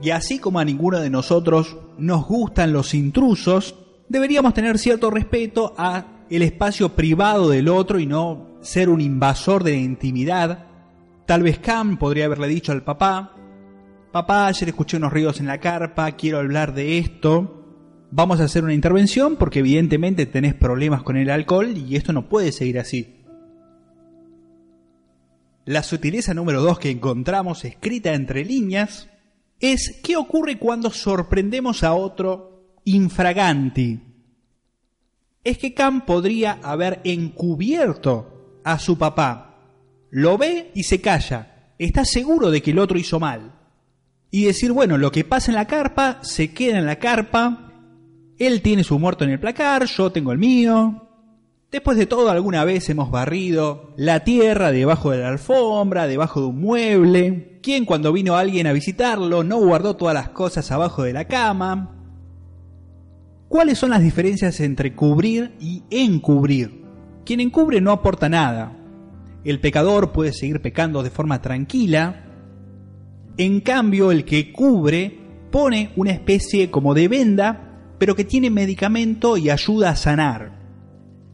Y 0.00 0.10
así 0.10 0.38
como 0.38 0.58
a 0.58 0.64
ninguno 0.64 0.98
de 0.98 1.10
nosotros 1.10 1.76
nos 1.98 2.26
gustan 2.26 2.72
los 2.72 2.94
intrusos, 2.94 3.74
deberíamos 4.08 4.54
tener 4.54 4.78
cierto 4.78 5.10
respeto 5.10 5.74
a 5.76 6.06
el 6.30 6.42
espacio 6.42 6.90
privado 6.90 7.50
del 7.50 7.68
otro 7.68 7.98
y 7.98 8.06
no 8.06 8.51
ser 8.62 8.88
un 8.88 9.00
invasor 9.00 9.64
de 9.64 9.72
la 9.72 9.78
intimidad. 9.78 10.66
Tal 11.26 11.42
vez 11.42 11.58
Cam 11.58 11.98
podría 11.98 12.24
haberle 12.24 12.48
dicho 12.48 12.72
al 12.72 12.82
papá, 12.82 13.36
papá, 14.12 14.46
ayer 14.46 14.68
escuché 14.68 14.96
unos 14.96 15.12
ruidos 15.12 15.40
en 15.40 15.46
la 15.46 15.58
carpa, 15.58 16.12
quiero 16.12 16.38
hablar 16.38 16.74
de 16.74 16.98
esto. 16.98 17.58
vamos 18.10 18.40
a 18.40 18.44
hacer 18.44 18.62
una 18.62 18.74
intervención 18.74 19.36
porque 19.36 19.60
evidentemente 19.60 20.26
tenés 20.26 20.54
problemas 20.54 21.02
con 21.02 21.16
el 21.16 21.30
alcohol 21.30 21.76
y 21.76 21.96
esto 21.96 22.12
no 22.12 22.28
puede 22.28 22.52
seguir 22.52 22.78
así. 22.78 23.16
La 25.64 25.82
sutileza 25.82 26.34
número 26.34 26.60
2 26.60 26.78
que 26.78 26.90
encontramos 26.90 27.64
escrita 27.64 28.14
entre 28.14 28.44
líneas 28.44 29.08
es 29.60 30.00
qué 30.02 30.16
ocurre 30.16 30.58
cuando 30.58 30.90
sorprendemos 30.90 31.84
a 31.84 31.94
otro 31.94 32.80
infraganti. 32.84 34.00
Es 35.44 35.58
que 35.58 35.72
Cam 35.72 36.04
podría 36.04 36.58
haber 36.62 37.00
encubierto 37.04 38.41
a 38.64 38.78
su 38.78 38.98
papá. 38.98 39.56
Lo 40.10 40.38
ve 40.38 40.70
y 40.74 40.82
se 40.82 41.00
calla. 41.00 41.74
Está 41.78 42.04
seguro 42.04 42.50
de 42.50 42.62
que 42.62 42.72
el 42.72 42.78
otro 42.78 42.98
hizo 42.98 43.18
mal. 43.18 43.52
Y 44.30 44.44
decir, 44.44 44.72
bueno, 44.72 44.98
lo 44.98 45.12
que 45.12 45.24
pasa 45.24 45.50
en 45.50 45.56
la 45.56 45.66
carpa 45.66 46.18
se 46.22 46.52
queda 46.52 46.78
en 46.78 46.86
la 46.86 46.96
carpa. 46.96 47.72
Él 48.38 48.62
tiene 48.62 48.84
su 48.84 48.98
muerto 48.98 49.24
en 49.24 49.30
el 49.30 49.40
placar, 49.40 49.84
yo 49.86 50.10
tengo 50.10 50.32
el 50.32 50.38
mío. 50.38 51.08
Después 51.70 51.96
de 51.96 52.04
todo, 52.06 52.30
alguna 52.30 52.64
vez 52.64 52.90
hemos 52.90 53.10
barrido 53.10 53.94
la 53.96 54.24
tierra 54.24 54.70
debajo 54.72 55.10
de 55.10 55.18
la 55.18 55.28
alfombra, 55.28 56.06
debajo 56.06 56.40
de 56.40 56.46
un 56.48 56.60
mueble. 56.60 57.60
¿Quién 57.62 57.86
cuando 57.86 58.12
vino 58.12 58.36
alguien 58.36 58.66
a 58.66 58.72
visitarlo 58.72 59.42
no 59.42 59.58
guardó 59.58 59.96
todas 59.96 60.14
las 60.14 60.28
cosas 60.28 60.70
abajo 60.70 61.02
de 61.02 61.14
la 61.14 61.26
cama? 61.26 61.96
¿Cuáles 63.48 63.78
son 63.78 63.90
las 63.90 64.02
diferencias 64.02 64.60
entre 64.60 64.94
cubrir 64.94 65.56
y 65.60 65.84
encubrir? 65.90 66.81
Quien 67.24 67.40
encubre 67.40 67.80
no 67.80 67.92
aporta 67.92 68.28
nada. 68.28 68.76
El 69.44 69.60
pecador 69.60 70.12
puede 70.12 70.32
seguir 70.32 70.60
pecando 70.60 71.02
de 71.02 71.10
forma 71.10 71.42
tranquila. 71.42 72.24
En 73.36 73.60
cambio, 73.60 74.10
el 74.10 74.24
que 74.24 74.52
cubre 74.52 75.18
pone 75.50 75.92
una 75.96 76.12
especie 76.12 76.70
como 76.70 76.94
de 76.94 77.08
venda, 77.08 77.94
pero 77.98 78.14
que 78.14 78.24
tiene 78.24 78.50
medicamento 78.50 79.36
y 79.36 79.50
ayuda 79.50 79.90
a 79.90 79.96
sanar 79.96 80.62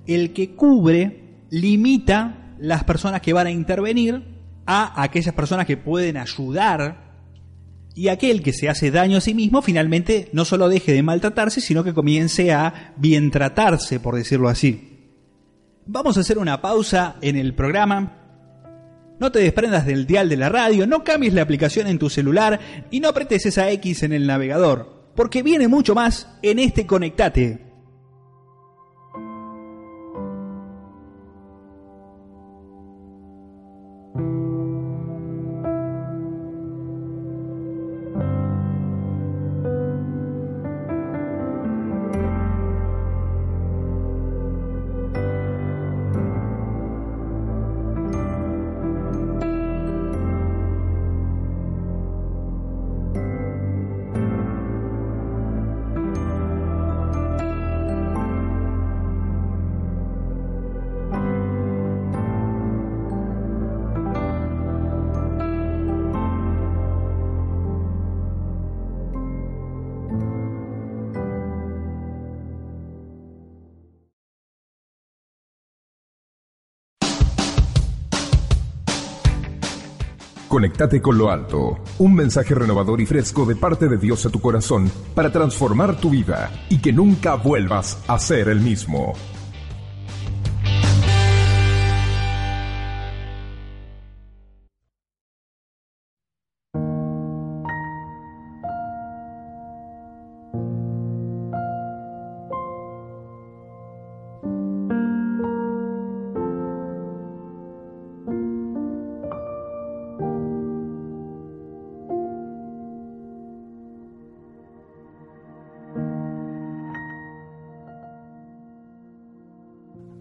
el 0.08 0.32
que 0.32 0.56
cubre 0.56 1.44
limita 1.50 2.54
las 2.58 2.82
personas 2.84 3.20
que 3.20 3.34
van 3.34 3.46
a 3.46 3.50
intervenir 3.50 4.24
a 4.66 5.00
aquellas 5.02 5.34
personas 5.34 5.66
que 5.66 5.76
pueden 5.76 6.16
ayudar 6.16 7.06
y 7.94 8.08
aquel 8.08 8.42
que 8.42 8.52
se 8.52 8.68
hace 8.68 8.90
daño 8.90 9.18
a 9.18 9.20
sí 9.20 9.34
mismo 9.34 9.60
finalmente 9.60 10.28
no 10.32 10.44
solo 10.44 10.68
deje 10.68 10.92
de 10.92 11.02
maltratarse, 11.02 11.60
sino 11.60 11.84
que 11.84 11.94
comience 11.94 12.52
a 12.52 12.94
bien 12.96 13.30
tratarse, 13.30 14.00
por 14.00 14.16
decirlo 14.16 14.48
así. 14.48 14.87
Vamos 15.90 16.18
a 16.18 16.20
hacer 16.20 16.36
una 16.36 16.60
pausa 16.60 17.16
en 17.22 17.34
el 17.34 17.54
programa. 17.54 18.12
No 19.18 19.32
te 19.32 19.38
desprendas 19.38 19.86
del 19.86 20.06
dial 20.06 20.28
de 20.28 20.36
la 20.36 20.50
radio, 20.50 20.86
no 20.86 21.02
cambies 21.02 21.32
la 21.32 21.40
aplicación 21.40 21.86
en 21.86 21.98
tu 21.98 22.10
celular 22.10 22.60
y 22.90 23.00
no 23.00 23.08
apretes 23.08 23.46
esa 23.46 23.70
X 23.70 24.02
en 24.02 24.12
el 24.12 24.26
navegador, 24.26 25.12
porque 25.16 25.42
viene 25.42 25.66
mucho 25.66 25.94
más 25.94 26.28
en 26.42 26.58
este 26.58 26.86
Conectate. 26.86 27.67
Conectate 80.48 81.02
con 81.02 81.18
lo 81.18 81.30
alto. 81.30 81.78
Un 81.98 82.14
mensaje 82.14 82.54
renovador 82.54 83.02
y 83.02 83.06
fresco 83.06 83.44
de 83.44 83.54
parte 83.54 83.86
de 83.86 83.98
Dios 83.98 84.24
a 84.24 84.30
tu 84.30 84.40
corazón 84.40 84.90
para 85.14 85.30
transformar 85.30 86.00
tu 86.00 86.08
vida 86.08 86.50
y 86.70 86.78
que 86.78 86.90
nunca 86.90 87.34
vuelvas 87.34 88.02
a 88.08 88.18
ser 88.18 88.48
el 88.48 88.60
mismo. 88.60 89.12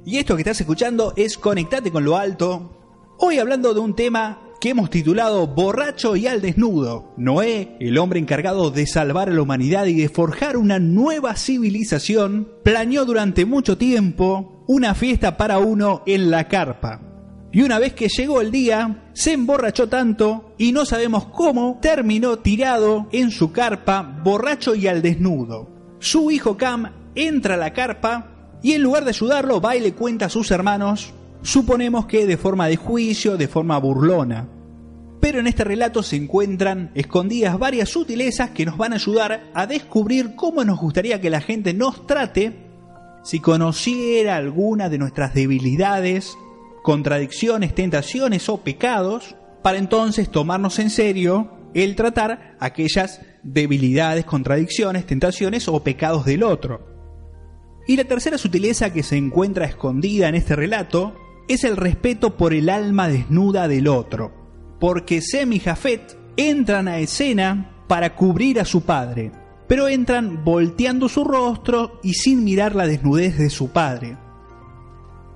Y 0.07 0.19
esto 0.19 0.37
que 0.37 0.41
estás 0.41 0.61
escuchando 0.61 1.11
es 1.17 1.37
Conectate 1.37 1.91
con 1.91 2.05
lo 2.05 2.15
Alto. 2.15 3.17
Hoy 3.17 3.39
hablando 3.39 3.73
de 3.73 3.81
un 3.81 3.93
tema 3.93 4.39
que 4.61 4.69
hemos 4.69 4.89
titulado 4.89 5.47
Borracho 5.47 6.15
y 6.15 6.27
al 6.27 6.41
desnudo. 6.41 7.13
Noé, 7.17 7.75
el 7.81 7.97
hombre 7.97 8.17
encargado 8.17 8.71
de 8.71 8.87
salvar 8.87 9.27
a 9.27 9.33
la 9.33 9.41
humanidad 9.41 9.85
y 9.85 9.95
de 9.95 10.07
forjar 10.07 10.55
una 10.55 10.79
nueva 10.79 11.35
civilización, 11.35 12.47
planeó 12.63 13.03
durante 13.03 13.43
mucho 13.43 13.77
tiempo 13.77 14.63
una 14.65 14.95
fiesta 14.95 15.35
para 15.35 15.57
uno 15.57 16.03
en 16.05 16.31
la 16.31 16.47
carpa. 16.47 17.01
Y 17.51 17.63
una 17.63 17.77
vez 17.77 17.91
que 17.91 18.07
llegó 18.07 18.39
el 18.39 18.49
día, 18.49 19.09
se 19.11 19.33
emborrachó 19.33 19.89
tanto 19.89 20.55
y 20.57 20.71
no 20.71 20.85
sabemos 20.85 21.25
cómo 21.25 21.79
terminó 21.81 22.39
tirado 22.39 23.09
en 23.11 23.29
su 23.29 23.51
carpa, 23.51 24.21
borracho 24.23 24.73
y 24.73 24.87
al 24.87 25.01
desnudo. 25.01 25.97
Su 25.99 26.31
hijo 26.31 26.55
Cam 26.55 26.93
entra 27.13 27.55
a 27.55 27.57
la 27.57 27.73
carpa 27.73 28.37
y 28.61 28.73
en 28.73 28.81
lugar 28.81 29.03
de 29.03 29.09
ayudarlo 29.09 29.61
va 29.61 29.75
y 29.75 29.81
le 29.81 29.93
cuenta 29.93 30.25
a 30.25 30.29
sus 30.29 30.51
hermanos, 30.51 31.13
suponemos 31.41 32.05
que 32.05 32.25
de 32.25 32.37
forma 32.37 32.67
de 32.67 32.75
juicio, 32.75 33.37
de 33.37 33.47
forma 33.47 33.77
burlona. 33.77 34.47
Pero 35.19 35.39
en 35.39 35.47
este 35.47 35.63
relato 35.63 36.03
se 36.03 36.15
encuentran 36.15 36.91
escondidas 36.93 37.57
varias 37.57 37.89
sutilezas 37.89 38.51
que 38.51 38.65
nos 38.65 38.77
van 38.77 38.93
a 38.93 38.97
ayudar 38.97 39.51
a 39.53 39.65
descubrir 39.65 40.35
cómo 40.35 40.63
nos 40.63 40.79
gustaría 40.79 41.19
que 41.19 41.29
la 41.29 41.41
gente 41.41 41.73
nos 41.73 42.05
trate 42.05 42.67
si 43.23 43.39
conociera 43.39 44.37
alguna 44.37 44.89
de 44.89 44.97
nuestras 44.97 45.33
debilidades, 45.33 46.37
contradicciones, 46.83 47.75
tentaciones 47.75 48.47
o 48.47 48.57
pecados, 48.57 49.35
para 49.61 49.79
entonces 49.79 50.29
tomarnos 50.29 50.79
en 50.79 50.89
serio 50.89 51.51
el 51.73 51.95
tratar 51.95 52.55
aquellas 52.59 53.21
debilidades, 53.43 54.23
contradicciones, 54.23 55.05
tentaciones 55.05 55.67
o 55.67 55.83
pecados 55.83 56.25
del 56.25 56.43
otro. 56.43 56.97
Y 57.88 57.96
la 57.96 58.03
tercera 58.03 58.38
sutileza 58.38 58.91
que 58.91 59.01
se 59.01 59.15
encuentra 59.15 59.65
escondida 59.65 60.27
en 60.27 60.36
este 60.36 60.56
relato 60.56 61.15
es 61.48 61.63
el 61.63 61.77
respeto 61.77 62.36
por 62.36 62.53
el 62.53 62.70
alma 62.70 63.08
desnuda 63.08 63.70
del 63.70 63.88
otro, 63.88 64.34
porque 64.79 65.22
Sem 65.22 65.53
y 65.53 65.60
Jafet 65.60 66.17
entran 66.36 66.89
a 66.89 67.00
escena 67.00 67.72
para 67.88 68.15
cubrir 68.15 68.60
a 68.60 68.65
su 68.65 68.82
padre, 68.82 69.32
pero 69.67 69.88
entran 69.88 70.44
volteando 70.44 71.08
su 71.08 71.24
rostro 71.24 72.01
y 72.03 72.13
sin 72.13 72.44
mirar 72.44 72.75
la 72.75 72.86
desnudez 72.86 73.38
de 73.38 73.50
su 73.50 73.70
padre. 73.70 74.17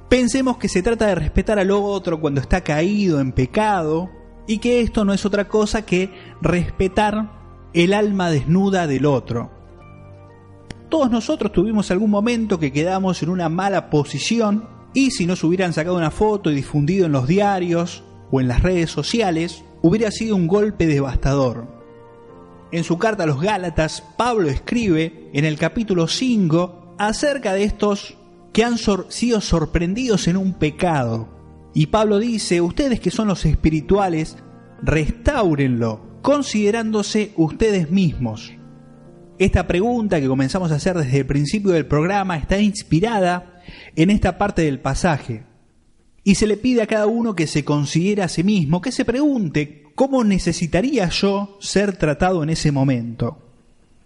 Pensemos 0.09 0.57
que 0.57 0.67
se 0.67 0.83
trata 0.83 1.07
de 1.07 1.15
respetar 1.15 1.57
al 1.57 1.71
otro 1.71 2.19
cuando 2.19 2.41
está 2.41 2.61
caído 2.61 3.21
en 3.21 3.31
pecado 3.31 4.09
y 4.45 4.57
que 4.57 4.81
esto 4.81 5.05
no 5.05 5.13
es 5.13 5.25
otra 5.25 5.47
cosa 5.47 5.85
que 5.85 6.09
respetar 6.41 7.31
el 7.73 7.93
alma 7.93 8.29
desnuda 8.29 8.87
del 8.87 9.05
otro. 9.05 9.60
Todos 10.91 11.09
nosotros 11.09 11.53
tuvimos 11.53 11.89
algún 11.89 12.11
momento 12.11 12.59
que 12.59 12.73
quedamos 12.73 13.23
en 13.23 13.29
una 13.29 13.47
mala 13.47 13.89
posición 13.89 14.67
y 14.93 15.11
si 15.11 15.25
nos 15.25 15.41
hubieran 15.41 15.71
sacado 15.71 15.95
una 15.95 16.11
foto 16.11 16.51
y 16.51 16.55
difundido 16.55 17.05
en 17.05 17.13
los 17.13 17.29
diarios 17.29 18.03
o 18.29 18.41
en 18.41 18.49
las 18.49 18.61
redes 18.61 18.91
sociales, 18.91 19.63
hubiera 19.81 20.11
sido 20.11 20.35
un 20.35 20.47
golpe 20.47 20.87
devastador. 20.87 21.65
En 22.73 22.83
su 22.83 22.97
carta 22.97 23.23
a 23.23 23.25
los 23.25 23.39
Gálatas, 23.39 24.03
Pablo 24.17 24.49
escribe 24.49 25.29
en 25.31 25.45
el 25.45 25.57
capítulo 25.57 26.09
5 26.09 26.95
acerca 26.99 27.53
de 27.53 27.63
estos 27.63 28.17
que 28.51 28.65
han 28.65 28.77
sido 28.77 29.39
sorprendidos 29.39 30.27
en 30.27 30.35
un 30.35 30.55
pecado. 30.55 31.29
Y 31.73 31.85
Pablo 31.85 32.19
dice, 32.19 32.59
ustedes 32.59 32.99
que 32.99 33.11
son 33.11 33.29
los 33.29 33.45
espirituales, 33.45 34.35
restáurenlo, 34.83 36.01
considerándose 36.21 37.31
ustedes 37.37 37.89
mismos 37.91 38.51
esta 39.45 39.65
pregunta 39.65 40.21
que 40.21 40.27
comenzamos 40.27 40.71
a 40.71 40.75
hacer 40.75 40.95
desde 40.95 41.17
el 41.17 41.25
principio 41.25 41.71
del 41.71 41.87
programa 41.87 42.37
está 42.37 42.59
inspirada 42.59 43.63
en 43.95 44.11
esta 44.11 44.37
parte 44.37 44.61
del 44.61 44.79
pasaje. 44.79 45.43
Y 46.23 46.35
se 46.35 46.45
le 46.45 46.57
pide 46.57 46.83
a 46.83 46.87
cada 46.87 47.07
uno 47.07 47.35
que 47.35 47.47
se 47.47 47.65
considere 47.65 48.21
a 48.21 48.27
sí 48.27 48.43
mismo, 48.43 48.81
que 48.81 48.91
se 48.91 49.03
pregunte 49.03 49.85
cómo 49.95 50.23
necesitaría 50.23 51.09
yo 51.09 51.57
ser 51.59 51.97
tratado 51.97 52.43
en 52.43 52.51
ese 52.51 52.71
momento. 52.71 53.39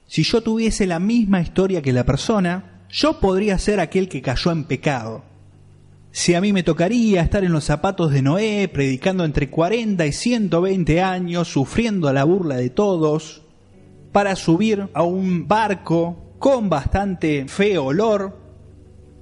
Si 0.07 0.23
yo 0.23 0.39
tuviese 0.41 0.87
la 0.87 0.99
misma 0.99 1.41
historia 1.41 1.81
que 1.81 1.91
la 1.91 2.05
persona, 2.05 2.85
yo 2.89 3.19
podría 3.19 3.57
ser 3.57 3.81
aquel 3.81 4.07
que 4.07 4.21
cayó 4.21 4.51
en 4.51 4.63
pecado. 4.63 5.25
Si 6.13 6.33
a 6.33 6.39
mí 6.39 6.53
me 6.53 6.63
tocaría 6.63 7.21
estar 7.21 7.43
en 7.43 7.51
los 7.51 7.65
zapatos 7.65 8.13
de 8.13 8.21
Noé, 8.21 8.69
predicando 8.69 9.25
entre 9.25 9.49
40 9.49 10.05
y 10.05 10.13
120 10.13 11.01
años, 11.01 11.49
sufriendo 11.49 12.13
la 12.13 12.23
burla 12.23 12.55
de 12.55 12.69
todos, 12.69 13.44
para 14.15 14.37
subir 14.37 14.87
a 14.93 15.03
un 15.03 15.45
barco 15.45 16.37
con 16.39 16.69
bastante 16.69 17.49
feo 17.49 17.87
olor, 17.87 18.39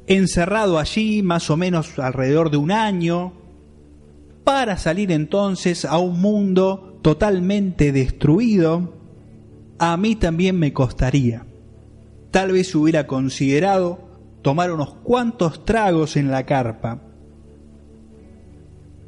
encerrado 0.06 0.78
allí 0.78 1.24
más 1.24 1.50
o 1.50 1.58
menos 1.58 1.98
alrededor 1.98 2.52
de 2.52 2.58
un 2.58 2.72
año, 2.72 3.34
para 4.44 4.78
salir 4.78 5.12
entonces 5.12 5.84
a 5.84 5.98
un 5.98 6.22
mundo 6.22 7.00
totalmente 7.02 7.92
destruido, 7.92 8.94
a 9.80 9.98
mí 9.98 10.16
también 10.16 10.60
me 10.60 10.74
costaría. 10.74 11.48
Tal 12.30 12.52
vez 12.52 12.76
hubiera 12.76 13.08
considerado 13.08 13.98
tomar 14.44 14.72
unos 14.72 14.94
cuantos 14.94 15.66
tragos 15.66 16.18
en 16.18 16.30
la 16.30 16.46
carpa. 16.46 17.02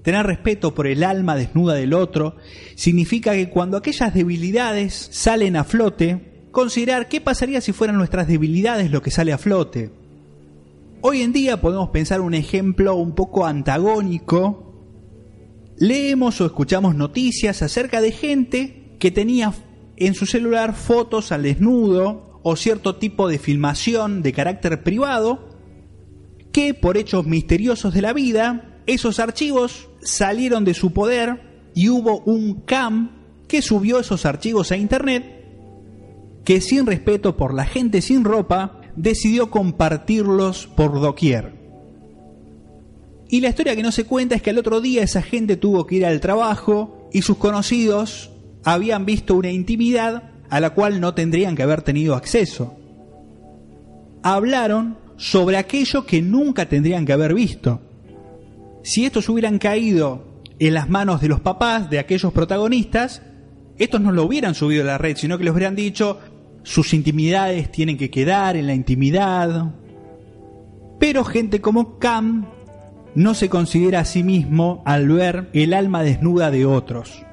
Tener 0.05 0.27
respeto 0.27 0.75
por 0.75 0.85
el 0.85 1.03
alma 1.03 1.35
desnuda 1.35 1.74
del 1.74 1.95
otro 1.95 2.35
significa 2.75 3.33
que 3.33 3.50
cuando 3.50 3.75
aquellas 3.75 4.13
debilidades 4.13 5.09
salen 5.12 5.55
a 5.55 5.63
flote, 5.63 6.47
considerar 6.51 7.09
qué 7.09 7.21
pasaría 7.21 7.59
si 7.59 7.71
fueran 7.71 7.97
nuestras 7.97 8.27
debilidades 8.27 8.91
lo 8.91 9.01
que 9.01 9.09
sale 9.09 9.33
a 9.33 9.39
flote. 9.39 9.89
Hoy 11.01 11.24
en 11.24 11.33
día 11.33 11.59
podemos 11.59 11.89
pensar 11.89 12.21
un 12.21 12.35
ejemplo 12.35 12.93
un 12.93 13.15
poco 13.15 13.47
antagónico. 13.47 14.75
Leemos 15.79 16.39
o 16.39 16.45
escuchamos 16.45 16.93
noticias 16.93 17.63
acerca 17.63 18.00
de 18.00 18.12
gente 18.12 18.95
que 19.00 19.09
tenía 19.09 19.55
en 19.97 20.13
su 20.13 20.27
celular 20.27 20.75
fotos 20.75 21.31
al 21.31 21.41
desnudo 21.41 22.41
o 22.43 22.55
cierto 22.55 22.97
tipo 22.97 23.27
de 23.27 23.39
filmación 23.39 24.21
de 24.21 24.33
carácter 24.33 24.83
privado 24.83 25.50
que 26.51 26.75
por 26.75 26.95
hechos 26.95 27.25
misteriosos 27.25 27.91
de 27.91 28.03
la 28.03 28.13
vida, 28.13 28.75
esos 28.87 29.19
archivos 29.19 29.89
salieron 30.01 30.65
de 30.65 30.73
su 30.73 30.91
poder 30.91 31.69
y 31.73 31.89
hubo 31.89 32.19
un 32.21 32.61
CAM 32.61 33.11
que 33.47 33.61
subió 33.61 33.99
esos 33.99 34.25
archivos 34.25 34.71
a 34.71 34.77
internet 34.77 35.35
que 36.43 36.61
sin 36.61 36.85
respeto 36.85 37.35
por 37.35 37.53
la 37.53 37.65
gente 37.65 38.01
sin 38.01 38.23
ropa 38.23 38.81
decidió 38.95 39.49
compartirlos 39.49 40.67
por 40.67 41.01
doquier. 41.01 41.53
Y 43.27 43.41
la 43.41 43.49
historia 43.49 43.75
que 43.75 43.83
no 43.83 43.91
se 43.91 44.05
cuenta 44.05 44.35
es 44.35 44.41
que 44.41 44.51
al 44.51 44.59
otro 44.59 44.79
día 44.79 45.03
esa 45.03 45.23
gente 45.23 45.57
tuvo 45.57 45.87
que 45.87 45.95
ir 45.95 46.05
al 46.05 46.21
trabajo 46.21 47.09
y 47.11 47.23
sus 47.23 47.37
conocidos 47.37 48.29
habían 48.63 49.05
visto 49.05 49.35
una 49.35 49.51
intimidad 49.51 50.31
a 50.49 50.59
la 50.59 50.69
cual 50.69 51.01
no 51.01 51.15
tendrían 51.15 51.55
que 51.55 51.63
haber 51.63 51.81
tenido 51.81 52.15
acceso. 52.15 52.75
Hablaron 54.21 54.97
sobre 55.17 55.57
aquello 55.57 56.05
que 56.05 56.21
nunca 56.21 56.67
tendrían 56.67 57.05
que 57.05 57.13
haber 57.13 57.33
visto. 57.33 57.81
Si 58.85 59.03
estos 59.03 59.27
hubieran 59.29 59.57
caído 59.57 60.43
en 60.59 60.75
las 60.75 60.91
manos 60.91 61.19
de 61.19 61.27
los 61.27 61.39
papás 61.39 61.89
de 61.89 61.97
aquellos 61.97 62.31
protagonistas, 62.31 63.23
estos 63.79 63.99
no 63.99 64.11
lo 64.11 64.23
hubieran 64.23 64.53
subido 64.53 64.83
a 64.83 64.85
la 64.85 64.99
red, 64.99 65.17
sino 65.17 65.39
que 65.39 65.43
les 65.43 65.53
hubieran 65.53 65.75
dicho, 65.75 66.19
sus 66.61 66.93
intimidades 66.93 67.71
tienen 67.71 67.97
que 67.97 68.11
quedar 68.11 68.55
en 68.55 68.67
la 68.67 68.75
intimidad. 68.75 69.73
Pero 70.99 71.23
gente 71.23 71.61
como 71.61 71.97
Cam 71.97 72.45
no 73.15 73.33
se 73.33 73.49
considera 73.49 74.01
a 74.01 74.05
sí 74.05 74.21
mismo 74.21 74.83
al 74.85 75.07
ver 75.09 75.50
el 75.53 75.74
alma 75.74 76.03
desnuda 76.03 76.51
de 76.51 76.67
otros. 76.67 77.25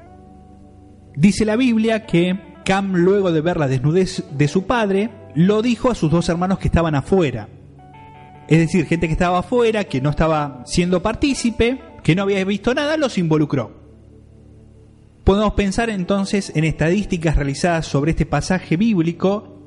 Dice 1.15 1.45
la 1.45 1.55
Biblia 1.55 2.07
que 2.07 2.35
Cam, 2.65 2.95
luego 2.95 3.31
de 3.31 3.41
ver 3.41 3.57
la 3.57 3.67
desnudez 3.67 4.23
de 4.31 4.47
su 4.47 4.65
padre, 4.65 5.11
lo 5.35 5.61
dijo 5.61 5.91
a 5.91 5.95
sus 5.95 6.09
dos 6.09 6.27
hermanos 6.29 6.57
que 6.57 6.69
estaban 6.69 6.95
afuera. 6.95 7.47
Es 8.47 8.59
decir, 8.59 8.85
gente 8.85 9.07
que 9.07 9.13
estaba 9.13 9.39
afuera, 9.39 9.85
que 9.85 10.01
no 10.01 10.09
estaba 10.09 10.63
siendo 10.65 11.01
partícipe, 11.01 11.81
que 12.03 12.15
no 12.15 12.23
había 12.23 12.43
visto 12.43 12.73
nada, 12.73 12.97
los 12.97 13.17
involucró. 13.17 13.83
Podemos 15.23 15.53
pensar 15.53 15.89
entonces 15.89 16.51
en 16.55 16.65
estadísticas 16.65 17.37
realizadas 17.37 17.85
sobre 17.85 18.11
este 18.11 18.25
pasaje 18.25 18.75
bíblico 18.75 19.61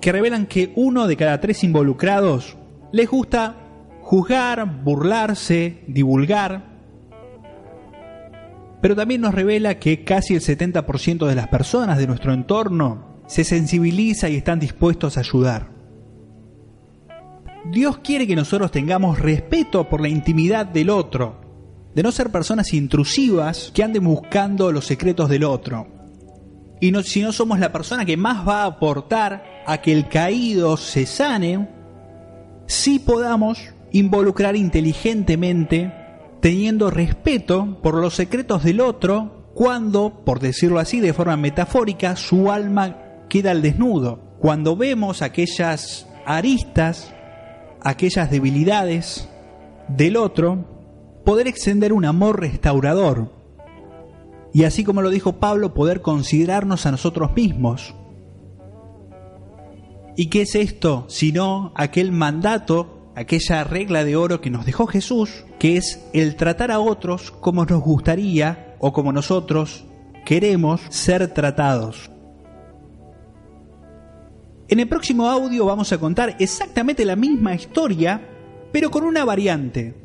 que 0.00 0.12
revelan 0.12 0.46
que 0.46 0.72
uno 0.76 1.06
de 1.06 1.16
cada 1.16 1.40
tres 1.40 1.64
involucrados 1.64 2.56
les 2.92 3.08
gusta 3.08 3.56
juzgar, 4.02 4.82
burlarse, 4.82 5.84
divulgar, 5.86 6.70
pero 8.80 8.96
también 8.96 9.20
nos 9.20 9.34
revela 9.34 9.78
que 9.78 10.04
casi 10.04 10.34
el 10.34 10.40
70% 10.40 11.26
de 11.26 11.34
las 11.34 11.48
personas 11.48 11.98
de 11.98 12.06
nuestro 12.06 12.32
entorno 12.32 13.22
se 13.26 13.44
sensibiliza 13.44 14.28
y 14.28 14.36
están 14.36 14.58
dispuestos 14.58 15.16
a 15.16 15.20
ayudar. 15.20 15.79
Dios 17.64 17.98
quiere 17.98 18.26
que 18.26 18.36
nosotros 18.36 18.70
tengamos 18.70 19.18
respeto 19.18 19.88
por 19.88 20.00
la 20.00 20.08
intimidad 20.08 20.66
del 20.66 20.90
otro, 20.90 21.40
de 21.94 22.02
no 22.02 22.10
ser 22.12 22.30
personas 22.30 22.72
intrusivas 22.72 23.70
que 23.74 23.82
anden 23.82 24.04
buscando 24.04 24.72
los 24.72 24.86
secretos 24.86 25.28
del 25.28 25.44
otro. 25.44 25.86
Y 26.80 26.92
si 27.02 27.20
no 27.20 27.32
somos 27.32 27.60
la 27.60 27.72
persona 27.72 28.06
que 28.06 28.16
más 28.16 28.46
va 28.48 28.62
a 28.62 28.66
aportar 28.66 29.62
a 29.66 29.78
que 29.78 29.92
el 29.92 30.08
caído 30.08 30.78
se 30.78 31.04
sane, 31.04 31.68
sí 32.66 32.98
podamos 32.98 33.58
involucrar 33.92 34.56
inteligentemente 34.56 35.92
teniendo 36.40 36.90
respeto 36.90 37.78
por 37.82 37.94
los 37.94 38.14
secretos 38.14 38.64
del 38.64 38.80
otro 38.80 39.50
cuando, 39.54 40.24
por 40.24 40.40
decirlo 40.40 40.78
así 40.78 41.00
de 41.00 41.12
forma 41.12 41.36
metafórica, 41.36 42.16
su 42.16 42.50
alma 42.50 42.96
queda 43.28 43.50
al 43.50 43.60
desnudo. 43.60 44.36
Cuando 44.38 44.74
vemos 44.74 45.20
aquellas 45.20 46.08
aristas, 46.24 47.12
aquellas 47.82 48.30
debilidades 48.30 49.28
del 49.88 50.16
otro, 50.16 50.64
poder 51.24 51.48
extender 51.48 51.92
un 51.92 52.04
amor 52.04 52.40
restaurador. 52.40 53.32
Y 54.52 54.64
así 54.64 54.84
como 54.84 55.02
lo 55.02 55.10
dijo 55.10 55.34
Pablo, 55.34 55.74
poder 55.74 56.00
considerarnos 56.00 56.86
a 56.86 56.90
nosotros 56.90 57.34
mismos. 57.34 57.94
¿Y 60.16 60.26
qué 60.26 60.42
es 60.42 60.54
esto 60.54 61.06
sino 61.08 61.72
aquel 61.76 62.12
mandato 62.12 63.00
aquella 63.14 63.64
regla 63.64 64.04
de 64.04 64.16
oro 64.16 64.40
que 64.40 64.50
nos 64.50 64.64
dejó 64.64 64.86
Jesús, 64.86 65.44
que 65.58 65.76
es 65.76 66.08
el 66.12 66.36
tratar 66.36 66.70
a 66.70 66.80
otros 66.80 67.30
como 67.30 67.64
nos 67.64 67.82
gustaría 67.82 68.76
o 68.78 68.92
como 68.92 69.12
nosotros 69.12 69.84
queremos 70.24 70.80
ser 70.88 71.32
tratados. 71.34 72.10
En 74.70 74.78
el 74.78 74.86
próximo 74.86 75.28
audio 75.28 75.66
vamos 75.66 75.92
a 75.92 75.98
contar 75.98 76.36
exactamente 76.38 77.04
la 77.04 77.16
misma 77.16 77.56
historia, 77.56 78.22
pero 78.70 78.88
con 78.92 79.02
una 79.02 79.24
variante. 79.24 79.96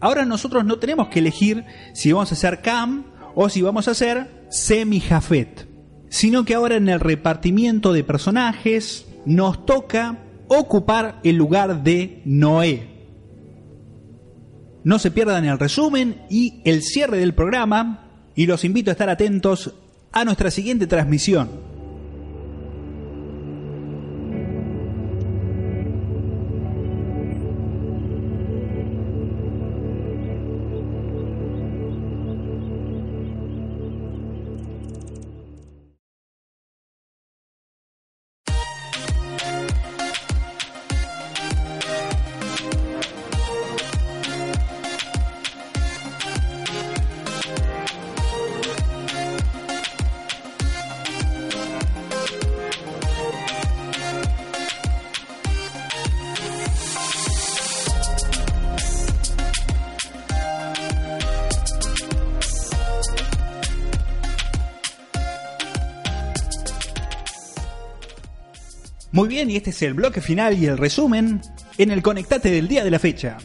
Ahora 0.00 0.24
nosotros 0.24 0.64
no 0.64 0.80
tenemos 0.80 1.06
que 1.06 1.20
elegir 1.20 1.64
si 1.94 2.10
vamos 2.10 2.32
a 2.32 2.34
hacer 2.34 2.60
Cam 2.60 3.04
o 3.36 3.48
si 3.48 3.62
vamos 3.62 3.86
a 3.86 3.92
hacer 3.92 4.48
Semi-Jafet, 4.50 5.68
sino 6.08 6.44
que 6.44 6.56
ahora 6.56 6.74
en 6.74 6.88
el 6.88 6.98
repartimiento 6.98 7.92
de 7.92 8.02
personajes 8.02 9.06
nos 9.24 9.64
toca 9.64 10.18
ocupar 10.48 11.20
el 11.22 11.36
lugar 11.36 11.84
de 11.84 12.20
Noé. 12.24 12.88
No 14.82 14.98
se 14.98 15.12
pierdan 15.12 15.44
el 15.44 15.60
resumen 15.60 16.22
y 16.28 16.60
el 16.64 16.82
cierre 16.82 17.18
del 17.18 17.34
programa 17.34 18.32
y 18.34 18.46
los 18.46 18.64
invito 18.64 18.90
a 18.90 18.92
estar 18.92 19.10
atentos 19.10 19.76
a 20.10 20.24
nuestra 20.24 20.50
siguiente 20.50 20.88
transmisión. 20.88 21.67
Muy 69.18 69.26
bien, 69.26 69.50
y 69.50 69.56
este 69.56 69.70
es 69.70 69.82
el 69.82 69.94
bloque 69.94 70.20
final 70.20 70.56
y 70.56 70.66
el 70.66 70.78
resumen 70.78 71.40
en 71.76 71.90
el 71.90 72.02
Conectate 72.02 72.52
del 72.52 72.68
día 72.68 72.84
de 72.84 72.90
la 72.92 73.00
fecha. 73.00 73.36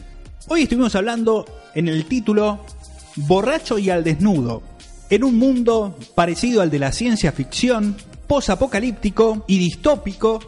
Hoy 0.46 0.62
estuvimos 0.62 0.94
hablando 0.94 1.46
en 1.74 1.88
el 1.88 2.04
título 2.04 2.64
Borracho 3.16 3.76
y 3.80 3.90
al 3.90 4.04
desnudo. 4.04 4.62
En 5.10 5.24
un 5.24 5.36
mundo 5.36 5.98
parecido 6.14 6.62
al 6.62 6.70
de 6.70 6.78
la 6.78 6.92
ciencia 6.92 7.32
ficción, 7.32 7.96
posapocalíptico 8.28 9.44
y 9.48 9.58
distópico, 9.58 10.38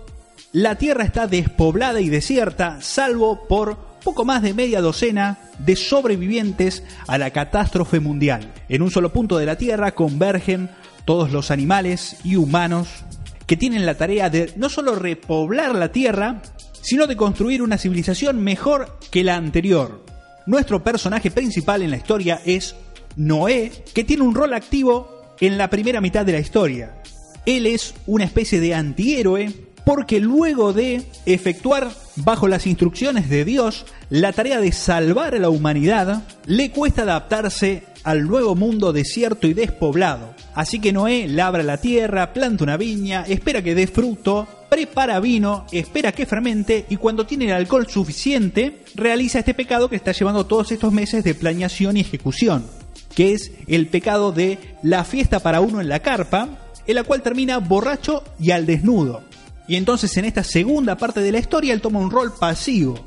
la 0.53 0.77
Tierra 0.77 1.03
está 1.03 1.27
despoblada 1.27 2.01
y 2.01 2.09
desierta, 2.09 2.81
salvo 2.81 3.49
por 3.49 3.79
poco 4.05 4.25
más 4.25 4.43
de 4.43 4.55
media 4.55 4.81
docena 4.81 5.41
de 5.59 5.75
sobrevivientes 5.75 6.85
a 7.09 7.19
la 7.19 7.33
catástrofe 7.33 7.99
mundial. 7.99 8.53
En 8.69 8.81
un 8.81 8.93
solo 8.93 9.13
punto 9.13 9.39
de 9.39 9.47
la 9.47 9.59
Tierra 9.59 9.91
convergen 9.91 10.71
todos 11.05 11.33
los 11.33 11.51
animales 11.51 12.19
y 12.23 12.37
humanos 12.37 13.05
que 13.47 13.57
tienen 13.57 13.87
la 13.87 13.97
tarea 13.97 14.31
de 14.31 14.53
no 14.57 14.69
solo 14.69 14.95
repoblar 14.95 15.75
la 15.75 15.93
Tierra, 15.93 16.43
sino 16.83 17.07
de 17.07 17.17
construir 17.17 17.63
una 17.63 17.79
civilización 17.79 18.43
mejor 18.43 18.99
que 19.11 19.25
la 19.25 19.37
anterior. 19.37 20.05
Nuestro 20.47 20.85
personaje 20.85 21.31
principal 21.31 21.83
en 21.83 21.91
la 21.91 21.97
historia 21.97 22.41
es 22.45 22.77
Noé, 23.17 23.73
que 23.95 24.05
tiene 24.05 24.23
un 24.23 24.35
rol 24.35 24.55
activo 24.55 25.35
en 25.41 25.59
la 25.59 25.69
primera 25.69 26.01
mitad 26.01 26.25
de 26.25 26.33
la 26.33 26.39
historia. 26.39 27.03
Él 27.45 27.67
es 27.67 27.95
una 28.07 28.25
especie 28.25 28.61
de 28.61 28.75
antihéroe 28.75 29.53
porque 29.85 30.21
luego 30.21 30.73
de 30.73 31.03
efectuar 31.27 31.91
bajo 32.17 32.49
las 32.49 32.67
instrucciones 32.67 33.29
de 33.29 33.45
Dios 33.45 33.87
la 34.11 34.33
tarea 34.33 34.61
de 34.61 34.73
salvar 34.73 35.35
a 35.35 35.39
la 35.39 35.49
humanidad, 35.49 36.23
le 36.45 36.71
cuesta 36.71 37.03
adaptarse 37.03 37.85
al 38.03 38.27
nuevo 38.27 38.55
mundo 38.55 38.93
desierto 38.93 39.49
y 39.49 39.55
despoblado. 39.55 40.36
Así 40.57 40.81
que 40.81 40.91
Noé 40.91 41.29
labra 41.29 41.63
la 41.63 41.77
tierra, 41.77 42.33
planta 42.33 42.65
una 42.65 42.79
viña, 42.79 43.27
espera 43.29 43.63
que 43.63 43.75
dé 43.75 43.87
fruto, 43.87 44.49
prepara 44.71 45.21
vino, 45.21 45.67
espera 45.71 46.13
que 46.13 46.25
fermente 46.25 46.87
y 46.89 46.97
cuando 46.97 47.27
tiene 47.27 47.45
el 47.45 47.53
alcohol 47.53 47.87
suficiente, 47.87 48.81
realiza 48.95 49.41
este 49.41 49.53
pecado 49.53 49.91
que 49.91 49.97
está 49.97 50.13
llevando 50.13 50.47
todos 50.47 50.73
estos 50.73 50.95
meses 50.95 51.25
de 51.25 51.35
planeación 51.35 51.99
y 51.99 52.01
ejecución, 52.01 52.65
que 53.15 53.35
es 53.35 53.53
el 53.67 53.89
pecado 53.89 54.33
de 54.33 54.59
la 54.83 55.05
fiesta 55.05 55.41
para 55.41 55.61
uno 55.61 55.83
en 55.83 55.91
la 55.91 56.01
carpa, 56.01 56.49
en 56.87 56.95
la 56.95 57.05
cual 57.05 57.21
termina 57.21 57.59
borracho 57.59 58.25
y 58.41 58.53
al 58.53 58.65
desnudo. 58.65 59.25
Y 59.69 59.77
entonces 59.77 60.17
en 60.17 60.25
esta 60.25 60.43
segunda 60.43 60.97
parte 60.97 61.21
de 61.21 61.33
la 61.33 61.39
historia 61.39 61.75
él 61.75 61.83
toma 61.83 62.01
un 62.01 62.11
rol 62.11 62.33
pasivo. 62.33 63.05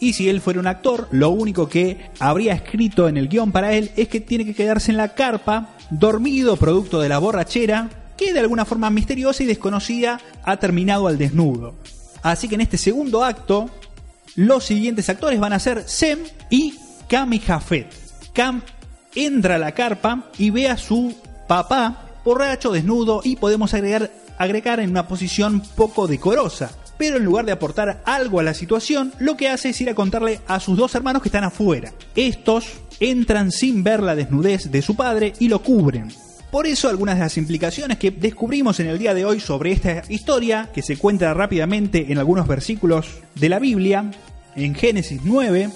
Y 0.00 0.12
si 0.12 0.28
él 0.28 0.40
fuera 0.40 0.60
un 0.60 0.66
actor, 0.66 1.08
lo 1.10 1.30
único 1.30 1.68
que 1.68 2.10
habría 2.20 2.54
escrito 2.54 3.08
en 3.08 3.16
el 3.16 3.28
guion 3.28 3.52
para 3.52 3.74
él 3.74 3.90
es 3.96 4.08
que 4.08 4.20
tiene 4.20 4.44
que 4.44 4.54
quedarse 4.54 4.90
en 4.90 4.96
la 4.96 5.14
carpa, 5.14 5.70
dormido 5.90 6.56
producto 6.56 7.00
de 7.00 7.08
la 7.08 7.18
borrachera, 7.18 7.90
que 8.16 8.32
de 8.32 8.40
alguna 8.40 8.64
forma 8.64 8.90
misteriosa 8.90 9.42
y 9.42 9.46
desconocida 9.46 10.20
ha 10.44 10.56
terminado 10.58 11.08
al 11.08 11.18
desnudo. 11.18 11.74
Así 12.22 12.48
que 12.48 12.54
en 12.54 12.60
este 12.60 12.78
segundo 12.78 13.24
acto, 13.24 13.70
los 14.36 14.64
siguientes 14.64 15.08
actores 15.08 15.40
van 15.40 15.52
a 15.52 15.58
ser 15.58 15.88
Sem 15.88 16.20
y 16.50 16.74
Cam 17.08 17.32
y 17.32 17.40
Jafet. 17.40 17.88
Cam 18.32 18.62
entra 19.14 19.56
a 19.56 19.58
la 19.58 19.72
carpa 19.72 20.30
y 20.38 20.50
ve 20.50 20.68
a 20.68 20.76
su 20.76 21.14
papá 21.48 22.04
borracho, 22.24 22.70
desnudo 22.70 23.20
y 23.24 23.36
podemos 23.36 23.74
agregar 23.74 24.10
agregar 24.38 24.80
en 24.80 24.90
una 24.90 25.06
posición 25.06 25.60
poco 25.76 26.06
decorosa. 26.06 26.70
Pero 26.98 27.16
en 27.16 27.24
lugar 27.24 27.46
de 27.46 27.52
aportar 27.52 28.02
algo 28.04 28.40
a 28.40 28.42
la 28.42 28.54
situación, 28.54 29.12
lo 29.18 29.36
que 29.36 29.48
hace 29.48 29.70
es 29.70 29.80
ir 29.80 29.88
a 29.88 29.94
contarle 29.94 30.40
a 30.46 30.60
sus 30.60 30.76
dos 30.76 30.94
hermanos 30.94 31.22
que 31.22 31.28
están 31.28 31.44
afuera. 31.44 31.92
Estos 32.16 32.72
entran 33.00 33.52
sin 33.52 33.84
ver 33.84 34.02
la 34.02 34.16
desnudez 34.16 34.70
de 34.70 34.82
su 34.82 34.96
padre 34.96 35.32
y 35.38 35.48
lo 35.48 35.62
cubren. 35.62 36.08
Por 36.50 36.66
eso 36.66 36.88
algunas 36.88 37.16
de 37.16 37.22
las 37.22 37.36
implicaciones 37.36 37.98
que 37.98 38.10
descubrimos 38.10 38.80
en 38.80 38.88
el 38.88 38.98
día 38.98 39.12
de 39.12 39.24
hoy 39.24 39.38
sobre 39.38 39.70
esta 39.70 40.02
historia, 40.08 40.70
que 40.72 40.82
se 40.82 40.96
cuenta 40.96 41.34
rápidamente 41.34 42.06
en 42.10 42.18
algunos 42.18 42.48
versículos 42.48 43.18
de 43.34 43.48
la 43.50 43.58
Biblia, 43.58 44.10
en 44.56 44.74
Génesis 44.74 45.20
9, 45.24 45.70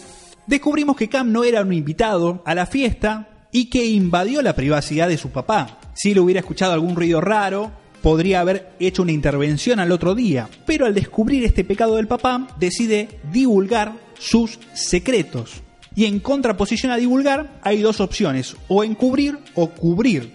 descubrimos 0.46 0.96
que 0.96 1.10
Cam 1.10 1.30
no 1.30 1.44
era 1.44 1.60
un 1.60 1.74
invitado 1.74 2.42
a 2.46 2.54
la 2.54 2.66
fiesta 2.66 3.28
y 3.52 3.66
que 3.66 3.84
invadió 3.84 4.40
la 4.40 4.56
privacidad 4.56 5.08
de 5.08 5.18
su 5.18 5.30
papá. 5.30 5.78
Si 5.92 6.14
le 6.14 6.20
hubiera 6.20 6.40
escuchado 6.40 6.72
algún 6.72 6.96
ruido 6.96 7.20
raro, 7.20 7.70
podría 8.02 8.40
haber 8.40 8.72
hecho 8.80 9.02
una 9.02 9.12
intervención 9.12 9.80
al 9.80 9.92
otro 9.92 10.14
día, 10.14 10.48
pero 10.66 10.86
al 10.86 10.94
descubrir 10.94 11.44
este 11.44 11.64
pecado 11.64 11.96
del 11.96 12.08
papá, 12.08 12.48
decide 12.58 13.08
divulgar 13.32 13.94
sus 14.18 14.58
secretos. 14.74 15.62
Y 15.94 16.06
en 16.06 16.20
contraposición 16.20 16.90
a 16.92 16.96
divulgar, 16.96 17.60
hay 17.62 17.80
dos 17.80 18.00
opciones, 18.00 18.56
o 18.68 18.82
encubrir 18.84 19.38
o 19.54 19.70
cubrir. 19.70 20.32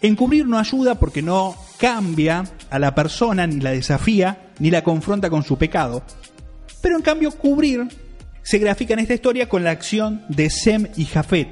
Encubrir 0.00 0.46
no 0.46 0.58
ayuda 0.58 0.96
porque 0.96 1.22
no 1.22 1.56
cambia 1.78 2.44
a 2.70 2.78
la 2.78 2.94
persona, 2.94 3.46
ni 3.46 3.60
la 3.60 3.70
desafía, 3.70 4.50
ni 4.58 4.70
la 4.70 4.84
confronta 4.84 5.30
con 5.30 5.42
su 5.42 5.56
pecado. 5.56 6.02
Pero 6.82 6.96
en 6.96 7.02
cambio, 7.02 7.30
cubrir 7.30 7.88
se 8.42 8.58
grafica 8.58 8.94
en 8.94 9.00
esta 9.00 9.14
historia 9.14 9.48
con 9.48 9.64
la 9.64 9.70
acción 9.70 10.24
de 10.28 10.50
Sem 10.50 10.88
y 10.96 11.04
Jafet. 11.04 11.48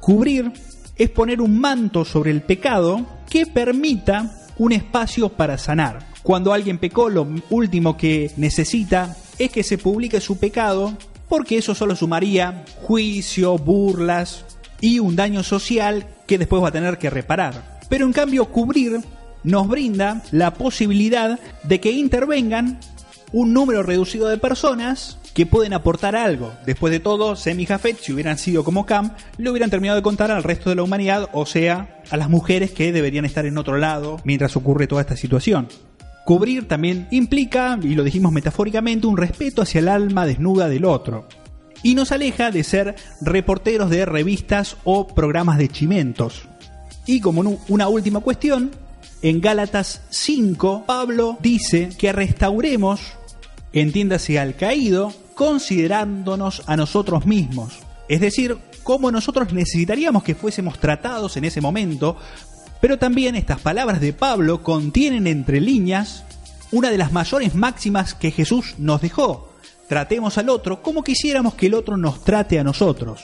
Cubrir 0.00 0.52
es 0.96 1.10
poner 1.10 1.40
un 1.40 1.60
manto 1.60 2.04
sobre 2.04 2.30
el 2.30 2.42
pecado 2.42 3.06
que 3.28 3.46
permita 3.46 4.45
un 4.58 4.72
espacio 4.72 5.28
para 5.28 5.58
sanar. 5.58 6.06
Cuando 6.22 6.52
alguien 6.52 6.78
pecó, 6.78 7.08
lo 7.08 7.26
último 7.50 7.96
que 7.96 8.32
necesita 8.36 9.16
es 9.38 9.50
que 9.50 9.62
se 9.62 9.78
publique 9.78 10.20
su 10.20 10.38
pecado, 10.38 10.94
porque 11.28 11.58
eso 11.58 11.74
solo 11.74 11.94
sumaría 11.94 12.64
juicio, 12.82 13.58
burlas 13.58 14.44
y 14.80 14.98
un 14.98 15.16
daño 15.16 15.42
social 15.42 16.06
que 16.26 16.38
después 16.38 16.62
va 16.62 16.68
a 16.68 16.72
tener 16.72 16.98
que 16.98 17.10
reparar. 17.10 17.80
Pero 17.88 18.06
en 18.06 18.12
cambio, 18.12 18.46
cubrir 18.46 19.00
nos 19.44 19.68
brinda 19.68 20.22
la 20.32 20.54
posibilidad 20.54 21.38
de 21.62 21.80
que 21.80 21.92
intervengan 21.92 22.80
un 23.32 23.52
número 23.52 23.82
reducido 23.82 24.28
de 24.28 24.38
personas 24.38 25.18
que 25.36 25.44
pueden 25.44 25.74
aportar 25.74 26.16
algo. 26.16 26.54
Después 26.64 26.90
de 26.90 26.98
todo, 26.98 27.36
Sem 27.36 27.60
y 27.60 27.66
Jafet, 27.66 27.98
si 28.00 28.10
hubieran 28.10 28.38
sido 28.38 28.64
como 28.64 28.86
Cam, 28.86 29.10
le 29.36 29.50
hubieran 29.50 29.68
terminado 29.68 29.96
de 29.96 30.02
contar 30.02 30.30
al 30.30 30.42
resto 30.42 30.70
de 30.70 30.76
la 30.76 30.82
humanidad, 30.82 31.28
o 31.34 31.44
sea, 31.44 32.00
a 32.10 32.16
las 32.16 32.30
mujeres 32.30 32.70
que 32.70 32.90
deberían 32.90 33.26
estar 33.26 33.44
en 33.44 33.58
otro 33.58 33.76
lado 33.76 34.18
mientras 34.24 34.56
ocurre 34.56 34.86
toda 34.86 35.02
esta 35.02 35.14
situación. 35.14 35.68
Cubrir 36.24 36.66
también 36.66 37.06
implica, 37.10 37.78
y 37.82 37.94
lo 37.94 38.02
dijimos 38.02 38.32
metafóricamente, 38.32 39.06
un 39.06 39.18
respeto 39.18 39.60
hacia 39.60 39.80
el 39.80 39.88
alma 39.88 40.24
desnuda 40.24 40.70
del 40.70 40.86
otro. 40.86 41.28
Y 41.82 41.94
nos 41.96 42.12
aleja 42.12 42.50
de 42.50 42.64
ser 42.64 42.94
reporteros 43.20 43.90
de 43.90 44.06
revistas 44.06 44.78
o 44.84 45.06
programas 45.06 45.58
de 45.58 45.68
chimentos. 45.68 46.48
Y 47.04 47.20
como 47.20 47.60
una 47.68 47.88
última 47.88 48.20
cuestión, 48.20 48.70
en 49.20 49.42
Gálatas 49.42 50.00
5, 50.08 50.84
Pablo 50.86 51.36
dice 51.42 51.90
que 51.98 52.10
restauremos, 52.12 53.02
entiéndase 53.74 54.38
al 54.38 54.56
caído, 54.56 55.12
considerándonos 55.36 56.62
a 56.66 56.76
nosotros 56.78 57.26
mismos. 57.26 57.74
Es 58.08 58.22
decir, 58.22 58.56
cómo 58.82 59.12
nosotros 59.12 59.52
necesitaríamos 59.52 60.22
que 60.22 60.34
fuésemos 60.34 60.78
tratados 60.78 61.36
en 61.36 61.44
ese 61.44 61.60
momento, 61.60 62.16
pero 62.80 62.98
también 62.98 63.36
estas 63.36 63.60
palabras 63.60 64.00
de 64.00 64.14
Pablo 64.14 64.62
contienen 64.62 65.26
entre 65.26 65.60
líneas 65.60 66.24
una 66.72 66.90
de 66.90 66.96
las 66.96 67.12
mayores 67.12 67.54
máximas 67.54 68.14
que 68.14 68.30
Jesús 68.30 68.76
nos 68.78 69.02
dejó. 69.02 69.50
Tratemos 69.88 70.38
al 70.38 70.48
otro 70.48 70.82
como 70.82 71.04
quisiéramos 71.04 71.54
que 71.54 71.66
el 71.66 71.74
otro 71.74 71.98
nos 71.98 72.24
trate 72.24 72.58
a 72.58 72.64
nosotros. 72.64 73.20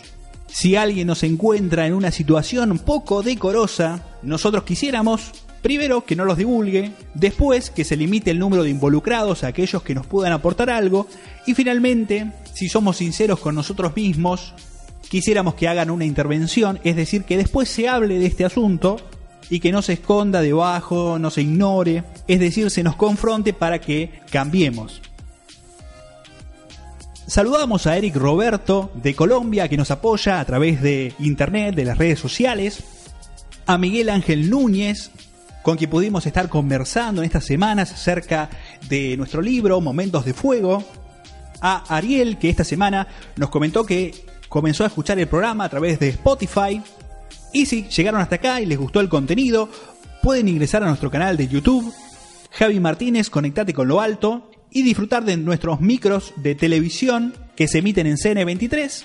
Si 0.48 0.76
alguien 0.76 1.06
nos 1.06 1.22
encuentra 1.22 1.86
en 1.86 1.94
una 1.94 2.10
situación 2.10 2.78
poco 2.78 3.22
decorosa, 3.22 4.04
nosotros 4.20 4.64
quisiéramos 4.64 5.32
Primero, 5.62 6.04
que 6.04 6.16
no 6.16 6.24
los 6.24 6.36
divulgue, 6.36 6.90
después, 7.14 7.70
que 7.70 7.84
se 7.84 7.96
limite 7.96 8.32
el 8.32 8.40
número 8.40 8.64
de 8.64 8.70
involucrados 8.70 9.44
a 9.44 9.46
aquellos 9.46 9.82
que 9.84 9.94
nos 9.94 10.06
puedan 10.06 10.32
aportar 10.32 10.70
algo, 10.70 11.06
y 11.46 11.54
finalmente, 11.54 12.32
si 12.52 12.68
somos 12.68 12.96
sinceros 12.96 13.38
con 13.38 13.54
nosotros 13.54 13.94
mismos, 13.94 14.54
quisiéramos 15.08 15.54
que 15.54 15.68
hagan 15.68 15.90
una 15.90 16.04
intervención, 16.04 16.80
es 16.82 16.96
decir, 16.96 17.22
que 17.22 17.36
después 17.36 17.68
se 17.68 17.88
hable 17.88 18.18
de 18.18 18.26
este 18.26 18.44
asunto 18.44 18.96
y 19.50 19.60
que 19.60 19.70
no 19.70 19.82
se 19.82 19.92
esconda 19.92 20.40
debajo, 20.40 21.20
no 21.20 21.30
se 21.30 21.42
ignore, 21.42 22.02
es 22.26 22.40
decir, 22.40 22.68
se 22.68 22.82
nos 22.82 22.96
confronte 22.96 23.52
para 23.52 23.80
que 23.80 24.20
cambiemos. 24.30 25.00
Saludamos 27.28 27.86
a 27.86 27.96
Eric 27.96 28.16
Roberto 28.16 28.90
de 28.94 29.14
Colombia 29.14 29.68
que 29.68 29.76
nos 29.76 29.92
apoya 29.92 30.40
a 30.40 30.44
través 30.44 30.82
de 30.82 31.14
internet, 31.20 31.76
de 31.76 31.84
las 31.84 31.98
redes 31.98 32.18
sociales, 32.18 32.82
a 33.64 33.78
Miguel 33.78 34.08
Ángel 34.08 34.50
Núñez 34.50 35.12
con 35.62 35.76
quien 35.76 35.90
pudimos 35.90 36.26
estar 36.26 36.48
conversando 36.48 37.22
en 37.22 37.26
estas 37.26 37.44
semanas 37.44 37.92
acerca 37.92 38.50
de 38.88 39.16
nuestro 39.16 39.40
libro 39.40 39.80
Momentos 39.80 40.24
de 40.24 40.34
Fuego, 40.34 40.84
a 41.60 41.96
Ariel, 41.96 42.38
que 42.38 42.50
esta 42.50 42.64
semana 42.64 43.06
nos 43.36 43.48
comentó 43.48 43.86
que 43.86 44.12
comenzó 44.48 44.84
a 44.84 44.88
escuchar 44.88 45.18
el 45.18 45.28
programa 45.28 45.64
a 45.64 45.68
través 45.68 46.00
de 46.00 46.08
Spotify. 46.08 46.82
Y 47.52 47.66
si 47.66 47.84
llegaron 47.84 48.20
hasta 48.20 48.36
acá 48.36 48.60
y 48.60 48.66
les 48.66 48.78
gustó 48.78 49.00
el 49.00 49.08
contenido, 49.08 49.68
pueden 50.22 50.48
ingresar 50.48 50.82
a 50.82 50.88
nuestro 50.88 51.10
canal 51.10 51.36
de 51.36 51.48
YouTube, 51.48 51.92
Javi 52.50 52.80
Martínez, 52.80 53.30
Conectate 53.30 53.72
con 53.72 53.86
lo 53.88 54.00
Alto, 54.00 54.50
y 54.70 54.82
disfrutar 54.82 55.24
de 55.24 55.36
nuestros 55.36 55.80
micros 55.80 56.32
de 56.36 56.54
televisión 56.54 57.34
que 57.54 57.68
se 57.68 57.78
emiten 57.78 58.06
en 58.06 58.16
CN23 58.16 59.04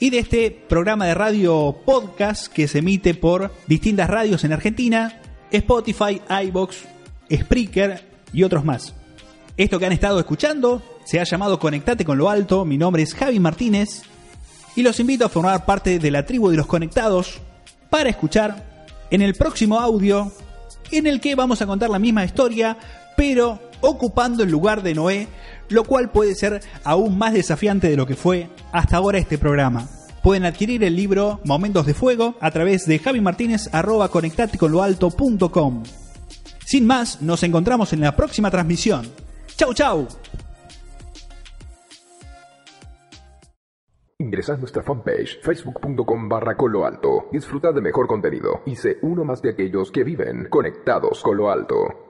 y 0.00 0.10
de 0.10 0.18
este 0.18 0.50
programa 0.50 1.06
de 1.06 1.14
radio 1.14 1.76
podcast 1.86 2.52
que 2.52 2.66
se 2.66 2.80
emite 2.80 3.14
por 3.14 3.54
distintas 3.68 4.10
radios 4.10 4.42
en 4.44 4.52
Argentina 4.52 5.20
Spotify, 5.56 6.20
iBox, 6.46 6.84
Spreaker 7.32 8.02
y 8.32 8.42
otros 8.42 8.64
más. 8.64 8.94
Esto 9.56 9.78
que 9.78 9.86
han 9.86 9.92
estado 9.92 10.18
escuchando 10.18 10.82
se 11.04 11.20
ha 11.20 11.24
llamado 11.24 11.58
Conectate 11.58 12.04
con 12.04 12.18
lo 12.18 12.28
Alto. 12.28 12.64
Mi 12.64 12.76
nombre 12.76 13.02
es 13.02 13.14
Javi 13.14 13.38
Martínez 13.38 14.02
y 14.74 14.82
los 14.82 14.98
invito 14.98 15.24
a 15.24 15.28
formar 15.28 15.64
parte 15.64 15.98
de 15.98 16.10
la 16.10 16.26
tribu 16.26 16.50
de 16.50 16.56
los 16.56 16.66
conectados 16.66 17.40
para 17.88 18.10
escuchar 18.10 18.86
en 19.10 19.22
el 19.22 19.34
próximo 19.34 19.78
audio 19.78 20.32
en 20.90 21.06
el 21.06 21.20
que 21.20 21.36
vamos 21.36 21.62
a 21.62 21.66
contar 21.66 21.90
la 21.90 21.98
misma 21.98 22.24
historia, 22.24 22.76
pero 23.16 23.60
ocupando 23.80 24.42
el 24.42 24.50
lugar 24.50 24.82
de 24.82 24.94
Noé, 24.94 25.28
lo 25.68 25.84
cual 25.84 26.10
puede 26.10 26.34
ser 26.34 26.60
aún 26.82 27.16
más 27.16 27.32
desafiante 27.32 27.88
de 27.88 27.96
lo 27.96 28.06
que 28.06 28.16
fue 28.16 28.48
hasta 28.72 28.96
ahora 28.96 29.18
este 29.18 29.38
programa. 29.38 29.88
Pueden 30.24 30.44
adquirir 30.46 30.82
el 30.84 30.96
libro 30.96 31.40
Momentos 31.44 31.84
de 31.84 31.92
Fuego 31.92 32.36
a 32.40 32.50
través 32.50 32.86
de 32.86 32.98
javimartinez.com. 32.98 35.82
Sin 36.64 36.86
más, 36.86 37.20
nos 37.20 37.42
encontramos 37.42 37.92
en 37.92 38.00
la 38.00 38.16
próxima 38.16 38.50
transmisión. 38.50 39.04
¡Chau, 39.54 39.74
chau! 39.74 40.08
Ingresa 44.18 44.54
a 44.54 44.56
nuestra 44.56 44.82
fanpage 44.82 45.42
facebook.com 45.42 46.26
barra 46.26 46.56
coloalto. 46.56 47.28
Disfruta 47.30 47.70
de 47.72 47.82
mejor 47.82 48.06
contenido 48.06 48.62
y 48.64 48.76
sé 48.76 48.96
uno 49.02 49.26
más 49.26 49.42
de 49.42 49.50
aquellos 49.50 49.90
que 49.90 50.04
viven 50.04 50.48
conectados 50.48 51.22
con 51.22 51.36
lo 51.36 51.50
alto. 51.50 52.03